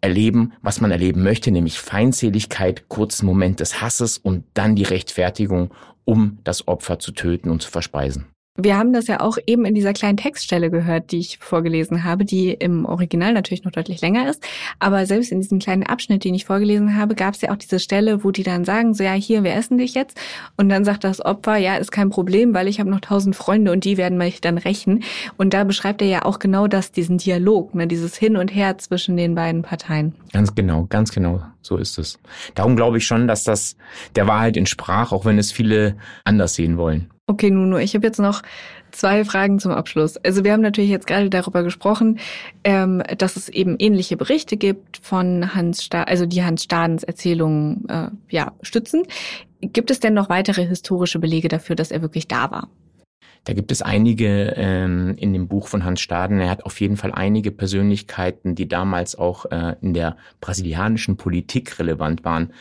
erleben, 0.00 0.52
was 0.62 0.80
man 0.80 0.90
erleben 0.90 1.22
möchte, 1.22 1.50
nämlich 1.50 1.80
Feindseligkeit, 1.80 2.88
kurzen 2.88 3.26
Moment 3.26 3.60
des 3.60 3.80
Hasses 3.80 4.18
und 4.18 4.44
dann 4.54 4.76
die 4.76 4.82
Rechtfertigung, 4.82 5.72
um 6.04 6.38
das 6.44 6.68
Opfer 6.68 6.98
zu 6.98 7.12
töten 7.12 7.50
und 7.50 7.62
zu 7.62 7.70
verspeisen. 7.70 8.26
Wir 8.56 8.78
haben 8.78 8.92
das 8.92 9.08
ja 9.08 9.18
auch 9.18 9.36
eben 9.48 9.64
in 9.64 9.74
dieser 9.74 9.92
kleinen 9.92 10.16
Textstelle 10.16 10.70
gehört, 10.70 11.10
die 11.10 11.18
ich 11.18 11.38
vorgelesen 11.38 12.04
habe, 12.04 12.24
die 12.24 12.50
im 12.50 12.84
Original 12.84 13.32
natürlich 13.32 13.64
noch 13.64 13.72
deutlich 13.72 14.00
länger 14.00 14.30
ist. 14.30 14.46
Aber 14.78 15.06
selbst 15.06 15.32
in 15.32 15.40
diesem 15.40 15.58
kleinen 15.58 15.82
Abschnitt, 15.82 16.22
den 16.22 16.36
ich 16.36 16.44
vorgelesen 16.44 16.96
habe, 16.96 17.16
gab 17.16 17.34
es 17.34 17.40
ja 17.40 17.50
auch 17.50 17.56
diese 17.56 17.80
Stelle, 17.80 18.22
wo 18.22 18.30
die 18.30 18.44
dann 18.44 18.64
sagen, 18.64 18.94
so 18.94 19.02
ja, 19.02 19.14
hier, 19.14 19.42
wir 19.42 19.54
essen 19.54 19.78
dich 19.78 19.94
jetzt. 19.94 20.20
Und 20.56 20.68
dann 20.68 20.84
sagt 20.84 21.02
das 21.02 21.20
Opfer, 21.20 21.56
ja, 21.56 21.74
ist 21.74 21.90
kein 21.90 22.10
Problem, 22.10 22.54
weil 22.54 22.68
ich 22.68 22.78
habe 22.78 22.90
noch 22.90 23.00
tausend 23.00 23.34
Freunde 23.34 23.72
und 23.72 23.82
die 23.82 23.96
werden 23.96 24.18
mich 24.18 24.40
dann 24.40 24.56
rächen. 24.56 25.02
Und 25.36 25.52
da 25.52 25.64
beschreibt 25.64 26.00
er 26.00 26.06
ja 26.06 26.24
auch 26.24 26.38
genau 26.38 26.68
das, 26.68 26.92
diesen 26.92 27.18
Dialog, 27.18 27.74
ne, 27.74 27.88
dieses 27.88 28.14
Hin 28.16 28.36
und 28.36 28.54
Her 28.54 28.78
zwischen 28.78 29.16
den 29.16 29.34
beiden 29.34 29.62
Parteien. 29.62 30.14
Ganz 30.32 30.54
genau, 30.54 30.86
ganz 30.88 31.10
genau. 31.10 31.42
So 31.60 31.76
ist 31.76 31.98
es. 31.98 32.20
Darum 32.54 32.76
glaube 32.76 32.98
ich 32.98 33.06
schon, 33.06 33.26
dass 33.26 33.42
das 33.42 33.74
der 34.14 34.28
Wahrheit 34.28 34.56
entsprach, 34.56 35.10
auch 35.10 35.24
wenn 35.24 35.38
es 35.38 35.50
viele 35.50 35.96
anders 36.22 36.54
sehen 36.54 36.76
wollen. 36.76 37.10
Okay, 37.26 37.50
Nuno, 37.50 37.78
ich 37.78 37.94
habe 37.94 38.06
jetzt 38.06 38.18
noch 38.18 38.42
zwei 38.90 39.24
Fragen 39.24 39.58
zum 39.58 39.72
Abschluss. 39.72 40.18
Also 40.18 40.44
wir 40.44 40.52
haben 40.52 40.60
natürlich 40.60 40.90
jetzt 40.90 41.06
gerade 41.06 41.30
darüber 41.30 41.62
gesprochen, 41.62 42.18
ähm, 42.64 43.02
dass 43.16 43.36
es 43.36 43.48
eben 43.48 43.76
ähnliche 43.78 44.18
Berichte 44.18 44.58
gibt 44.58 44.98
von 44.98 45.54
Hans 45.54 45.84
Sta 45.84 46.02
also 46.02 46.26
die 46.26 46.44
Hans 46.44 46.64
Stadens 46.64 47.02
Erzählungen 47.02 47.88
äh, 47.88 48.10
ja, 48.28 48.52
stützen. 48.60 49.04
Gibt 49.62 49.90
es 49.90 50.00
denn 50.00 50.12
noch 50.12 50.28
weitere 50.28 50.66
historische 50.66 51.18
Belege 51.18 51.48
dafür, 51.48 51.76
dass 51.76 51.90
er 51.90 52.02
wirklich 52.02 52.28
da 52.28 52.50
war? 52.50 52.68
Da 53.44 53.54
gibt 53.54 53.72
es 53.72 53.80
einige 53.80 54.52
ähm, 54.56 55.14
in 55.16 55.32
dem 55.32 55.48
Buch 55.48 55.68
von 55.68 55.82
Hans 55.82 56.02
Staden. 56.02 56.40
Er 56.40 56.50
hat 56.50 56.66
auf 56.66 56.78
jeden 56.78 56.98
Fall 56.98 57.12
einige 57.12 57.50
Persönlichkeiten, 57.52 58.54
die 58.54 58.68
damals 58.68 59.16
auch 59.16 59.46
äh, 59.46 59.76
in 59.80 59.94
der 59.94 60.18
brasilianischen 60.42 61.16
Politik 61.16 61.78
relevant 61.78 62.22
waren, 62.24 62.52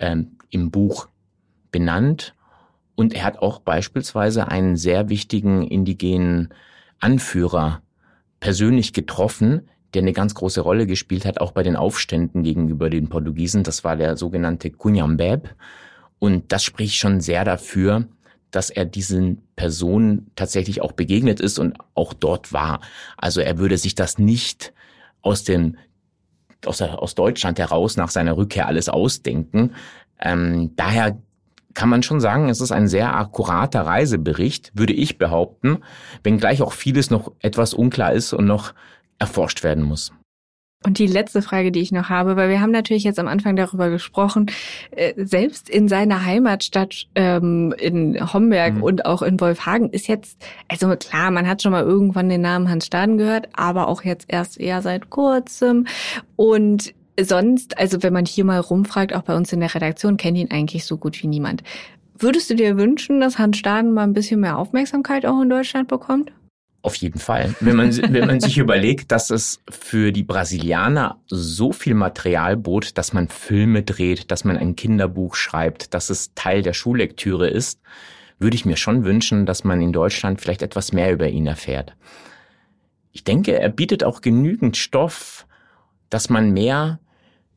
ähm, 0.00 0.32
im 0.50 0.72
Buch 0.72 1.08
benannt 1.70 2.34
und 3.00 3.14
er 3.14 3.24
hat 3.24 3.38
auch 3.38 3.60
beispielsweise 3.60 4.48
einen 4.48 4.76
sehr 4.76 5.08
wichtigen 5.08 5.66
indigenen 5.66 6.52
Anführer 6.98 7.80
persönlich 8.40 8.92
getroffen, 8.92 9.70
der 9.94 10.02
eine 10.02 10.12
ganz 10.12 10.34
große 10.34 10.60
Rolle 10.60 10.86
gespielt 10.86 11.24
hat, 11.24 11.40
auch 11.40 11.52
bei 11.52 11.62
den 11.62 11.76
Aufständen 11.76 12.42
gegenüber 12.42 12.90
den 12.90 13.08
Portugiesen. 13.08 13.62
Das 13.62 13.84
war 13.84 13.96
der 13.96 14.18
sogenannte 14.18 14.70
Cunhambeb. 14.70 15.54
Und 16.18 16.52
das 16.52 16.62
spricht 16.62 16.96
schon 16.96 17.22
sehr 17.22 17.46
dafür, 17.46 18.04
dass 18.50 18.68
er 18.68 18.84
diesen 18.84 19.40
Personen 19.56 20.30
tatsächlich 20.36 20.82
auch 20.82 20.92
begegnet 20.92 21.40
ist 21.40 21.58
und 21.58 21.78
auch 21.94 22.12
dort 22.12 22.52
war. 22.52 22.82
Also 23.16 23.40
er 23.40 23.56
würde 23.56 23.78
sich 23.78 23.94
das 23.94 24.18
nicht 24.18 24.74
aus 25.22 25.42
dem 25.42 25.78
aus, 26.66 26.82
aus 26.82 27.14
Deutschland 27.14 27.58
heraus 27.58 27.96
nach 27.96 28.10
seiner 28.10 28.36
Rückkehr 28.36 28.66
alles 28.66 28.90
ausdenken. 28.90 29.74
Ähm, 30.18 30.76
daher 30.76 31.16
kann 31.74 31.88
man 31.88 32.02
schon 32.02 32.20
sagen, 32.20 32.48
es 32.48 32.60
ist 32.60 32.72
ein 32.72 32.88
sehr 32.88 33.16
akkurater 33.16 33.82
Reisebericht, 33.82 34.72
würde 34.74 34.92
ich 34.92 35.18
behaupten, 35.18 35.78
wenngleich 36.22 36.62
auch 36.62 36.72
vieles 36.72 37.10
noch 37.10 37.32
etwas 37.40 37.74
unklar 37.74 38.12
ist 38.12 38.32
und 38.32 38.46
noch 38.46 38.74
erforscht 39.18 39.62
werden 39.62 39.84
muss. 39.84 40.12
Und 40.82 40.98
die 40.98 41.06
letzte 41.06 41.42
Frage, 41.42 41.72
die 41.72 41.80
ich 41.80 41.92
noch 41.92 42.08
habe, 42.08 42.36
weil 42.36 42.48
wir 42.48 42.62
haben 42.62 42.70
natürlich 42.70 43.04
jetzt 43.04 43.18
am 43.18 43.28
Anfang 43.28 43.54
darüber 43.54 43.90
gesprochen, 43.90 44.46
äh, 44.92 45.12
selbst 45.16 45.68
in 45.68 45.88
seiner 45.88 46.24
Heimatstadt 46.24 47.06
ähm, 47.14 47.74
in 47.78 48.32
Homberg 48.32 48.76
mhm. 48.76 48.82
und 48.82 49.04
auch 49.04 49.20
in 49.20 49.38
Wolfhagen 49.38 49.90
ist 49.90 50.08
jetzt, 50.08 50.42
also 50.68 50.88
klar, 50.96 51.30
man 51.30 51.46
hat 51.46 51.60
schon 51.60 51.72
mal 51.72 51.82
irgendwann 51.82 52.30
den 52.30 52.40
Namen 52.40 52.70
Hans 52.70 52.86
Staden 52.86 53.18
gehört, 53.18 53.50
aber 53.52 53.88
auch 53.88 54.04
jetzt 54.04 54.24
erst 54.28 54.58
eher 54.58 54.80
seit 54.80 55.10
kurzem. 55.10 55.86
Und 56.36 56.94
sonst, 57.24 57.78
also 57.78 58.02
wenn 58.02 58.12
man 58.12 58.26
hier 58.26 58.44
mal 58.44 58.60
rumfragt, 58.60 59.14
auch 59.14 59.22
bei 59.22 59.36
uns 59.36 59.52
in 59.52 59.60
der 59.60 59.74
Redaktion, 59.74 60.16
kennt 60.16 60.38
ihn 60.38 60.50
eigentlich 60.50 60.84
so 60.84 60.96
gut 60.96 61.22
wie 61.22 61.26
niemand. 61.26 61.62
Würdest 62.18 62.50
du 62.50 62.54
dir 62.54 62.76
wünschen, 62.76 63.20
dass 63.20 63.38
Hans 63.38 63.56
Staden 63.56 63.92
mal 63.92 64.04
ein 64.04 64.12
bisschen 64.12 64.40
mehr 64.40 64.58
Aufmerksamkeit 64.58 65.24
auch 65.24 65.40
in 65.40 65.48
Deutschland 65.48 65.88
bekommt? 65.88 66.32
Auf 66.82 66.94
jeden 66.94 67.18
Fall. 67.18 67.54
Wenn 67.60 67.76
man, 67.76 67.94
wenn 67.96 68.26
man 68.26 68.40
sich 68.40 68.56
überlegt, 68.58 69.12
dass 69.12 69.30
es 69.30 69.60
für 69.68 70.12
die 70.12 70.22
Brasilianer 70.22 71.18
so 71.26 71.72
viel 71.72 71.94
Material 71.94 72.56
bot, 72.56 72.96
dass 72.96 73.12
man 73.12 73.28
Filme 73.28 73.82
dreht, 73.82 74.30
dass 74.30 74.44
man 74.44 74.56
ein 74.56 74.76
Kinderbuch 74.76 75.34
schreibt, 75.34 75.92
dass 75.92 76.08
es 76.08 76.32
Teil 76.34 76.62
der 76.62 76.72
Schullektüre 76.72 77.48
ist, 77.48 77.80
würde 78.38 78.54
ich 78.54 78.64
mir 78.64 78.76
schon 78.76 79.04
wünschen, 79.04 79.44
dass 79.44 79.64
man 79.64 79.82
in 79.82 79.92
Deutschland 79.92 80.40
vielleicht 80.40 80.62
etwas 80.62 80.92
mehr 80.92 81.12
über 81.12 81.28
ihn 81.28 81.46
erfährt. 81.46 81.94
Ich 83.12 83.24
denke, 83.24 83.58
er 83.58 83.68
bietet 83.68 84.02
auch 84.02 84.22
genügend 84.22 84.76
Stoff, 84.76 85.46
dass 86.08 86.30
man 86.30 86.52
mehr 86.52 87.00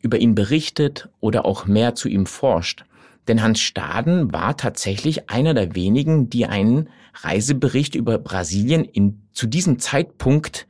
über 0.03 0.19
ihn 0.19 0.35
berichtet 0.35 1.09
oder 1.19 1.45
auch 1.45 1.65
mehr 1.65 1.95
zu 1.95 2.07
ihm 2.07 2.27
forscht. 2.27 2.85
Denn 3.27 3.41
Hans 3.41 3.61
Staden 3.61 4.33
war 4.33 4.57
tatsächlich 4.57 5.29
einer 5.29 5.53
der 5.53 5.75
wenigen, 5.75 6.29
die 6.29 6.45
einen 6.45 6.89
Reisebericht 7.15 7.95
über 7.95 8.17
Brasilien 8.17 8.83
in, 8.83 9.21
zu 9.31 9.47
diesem 9.47 9.79
Zeitpunkt 9.79 10.67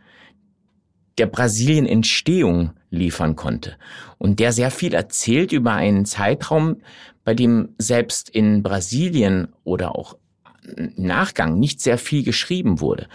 der 1.17 1.25
Brasilien-Entstehung 1.25 2.71
liefern 2.89 3.35
konnte. 3.35 3.75
Und 4.19 4.39
der 4.39 4.51
sehr 4.51 4.71
viel 4.71 4.93
erzählt 4.93 5.51
über 5.51 5.73
einen 5.73 6.05
Zeitraum, 6.05 6.77
bei 7.23 7.33
dem 7.33 7.69
selbst 7.77 8.29
in 8.29 8.61
Brasilien 8.61 9.47
oder 9.63 9.95
auch 9.95 10.17
im 10.63 10.93
Nachgang 10.95 11.59
nicht 11.59 11.81
sehr 11.81 11.97
viel 11.97 12.23
geschrieben 12.23 12.79
wurde. 12.79 13.07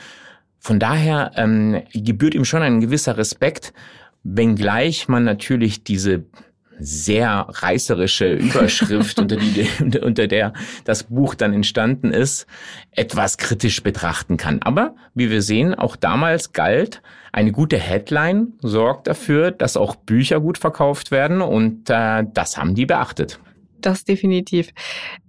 Von 0.59 0.81
daher 0.81 1.33
ähm, 1.37 1.83
gebührt 1.93 2.35
ihm 2.35 2.45
schon 2.45 2.63
ein 2.63 2.81
gewisser 2.81 3.17
Respekt, 3.17 3.73
wenngleich 4.35 5.09
man 5.09 5.25
natürlich 5.25 5.85
diese 5.85 6.25
sehr 6.81 7.47
reißerische 7.49 8.33
Überschrift, 8.35 9.19
unter, 9.19 9.37
die, 9.37 9.99
unter 10.01 10.27
der 10.27 10.53
das 10.85 11.05
Buch 11.05 11.35
dann 11.35 11.53
entstanden 11.53 12.12
ist, 12.12 12.47
etwas 12.93 13.37
kritisch 13.37 13.83
betrachten 13.83 14.37
kann. 14.37 14.62
Aber 14.62 14.95
wie 15.14 15.31
wir 15.31 15.43
sehen, 15.43 15.75
auch 15.75 15.97
damals 15.97 16.53
galt, 16.53 17.03
eine 17.33 17.53
gute 17.53 17.79
Headline 17.79 18.55
sorgt 18.61 19.07
dafür, 19.09 19.51
dass 19.51 19.77
auch 19.77 19.97
Bücher 19.97 20.41
gut 20.41 20.59
verkauft 20.59 21.11
werden 21.11 21.41
und 21.43 21.91
äh, 21.91 22.25
das 22.33 22.57
haben 22.57 22.75
die 22.75 22.87
beachtet. 22.87 23.41
Das 23.81 24.05
definitiv. 24.05 24.71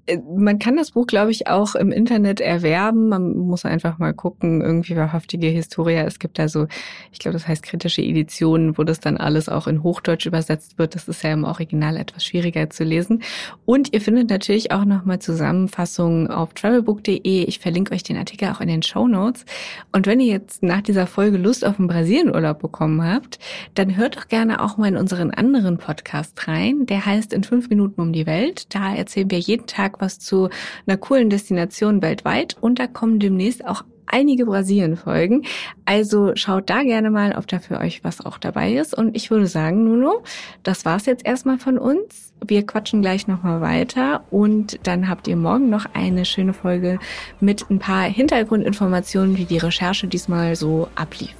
Äh, 0.10 0.20
man 0.36 0.60
kann 0.60 0.76
das 0.76 0.92
Buch, 0.92 1.08
glaube 1.08 1.32
ich, 1.32 1.48
auch 1.48 1.76
im 1.76 1.92
Internet 1.92 2.42
erwerben. 2.42 3.10
Man 3.10 3.38
muss 3.38 3.66
einfach 3.66 3.98
mal 4.00 4.14
gucken, 4.14 4.62
irgendwie 4.62 4.96
wahrhaftige 4.96 5.48
Historia. 5.48 6.04
Es 6.04 6.20
gibt 6.20 6.40
da 6.40 6.48
so, 6.48 6.68
ich 7.12 7.20
glaube, 7.20 7.34
das 7.34 7.48
heißt 7.48 7.64
kritische 7.64 8.02
Editionen, 8.02 8.78
wo 8.78 8.84
das 8.84 9.00
dann 9.00 9.18
alles 9.18 9.50
auch 9.50 9.68
in 9.68 9.84
Hochdeutsch 9.84 10.26
übersetzt 10.26 10.78
wird. 10.78 10.96
Das 10.96 11.08
ist 11.08 11.24
ja 11.24 11.32
im 11.32 11.44
Original 11.44 11.98
etwas 11.98 12.26
schwieriger 12.26 12.70
zu 12.70 12.84
lesen. 12.84 13.24
Und 13.66 13.94
ihr 13.94 14.02
findet 14.02 14.30
natürlich 14.30 14.72
auch 14.72 14.86
nochmal 14.86 15.20
Zusammenfassungen 15.20 16.28
auf 16.28 16.54
travelbook.de. 16.54 17.44
Ich 17.46 17.60
verlinke 17.60 17.94
euch 17.94 18.04
den 18.04 18.18
Artikel 18.18 18.50
auch 18.50 18.62
in 18.62 18.68
den 18.68 18.84
Show 18.84 19.08
Notes. 19.08 19.46
Und 19.92 20.08
wenn 20.08 20.20
ihr 20.20 20.34
jetzt 20.34 20.64
nach 20.64 20.82
dieser 20.82 21.08
Folge 21.08 21.38
Lust 21.38 21.66
auf 21.66 21.80
einen 21.80 21.88
Brasilienurlaub 21.88 22.60
bekommen 22.60 23.04
habt, 23.04 23.40
dann 23.76 23.96
hört 23.96 24.18
doch 24.18 24.28
gerne 24.28 24.62
auch 24.62 24.78
mal 24.78 24.88
in 24.88 24.98
unseren 24.98 25.32
anderen 25.32 25.78
Podcast 25.78 26.48
rein. 26.48 26.86
Der 26.86 27.06
heißt 27.06 27.34
In 27.34 27.44
fünf 27.44 27.70
Minuten 27.70 28.02
um 28.02 28.14
die 28.14 28.26
Welt. 28.26 28.74
Da 28.74 28.96
erzählen 28.96 29.30
wir 29.30 29.40
jeden 29.40 29.68
Tag 29.68 29.99
was 30.00 30.20
zu 30.20 30.50
einer 30.88 30.98
coolen 30.98 31.30
Destination 31.30 32.02
weltweit 32.02 32.58
und 32.60 32.80
da 32.80 32.88
kommen 32.88 33.20
demnächst 33.20 33.66
auch 33.66 33.84
einige 34.12 34.46
Brasilien-Folgen. 34.46 35.46
Also 35.86 36.32
schaut 36.36 36.70
da 36.70 36.84
gerne 36.84 37.10
mal, 37.10 37.36
ob 37.38 37.48
da 37.48 37.60
für 37.60 37.80
euch 37.80 38.04
was 38.04 38.26
auch 38.26 38.38
dabei 38.38 38.74
ist. 38.74 38.94
Und 38.94 39.16
ich 39.16 39.32
würde 39.32 39.48
sagen, 39.48 39.84
Nuno, 39.84 40.24
das 40.64 40.86
war's 40.86 41.06
jetzt 41.06 41.26
erstmal 41.26 41.58
von 41.58 41.78
uns. 41.78 42.34
Wir 42.46 42.66
quatschen 42.66 43.02
gleich 43.02 43.28
nochmal 43.28 43.62
weiter 43.62 44.24
und 44.32 44.80
dann 44.84 45.10
habt 45.10 45.28
ihr 45.28 45.36
morgen 45.36 45.70
noch 45.70 45.86
eine 45.94 46.26
schöne 46.26 46.54
Folge 46.54 47.00
mit 47.40 47.70
ein 47.70 47.80
paar 47.80 48.04
Hintergrundinformationen, 48.04 49.38
wie 49.38 49.46
die 49.46 49.58
Recherche 49.58 50.08
diesmal 50.08 50.56
so 50.56 50.88
ablief. 50.96 51.36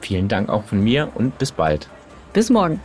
Vielen 0.00 0.28
Dank 0.28 0.48
auch 0.48 0.64
von 0.64 0.82
mir 0.82 1.10
und 1.14 1.38
bis 1.38 1.52
bald. 1.52 1.88
Bis 2.32 2.50
morgen. 2.50 2.80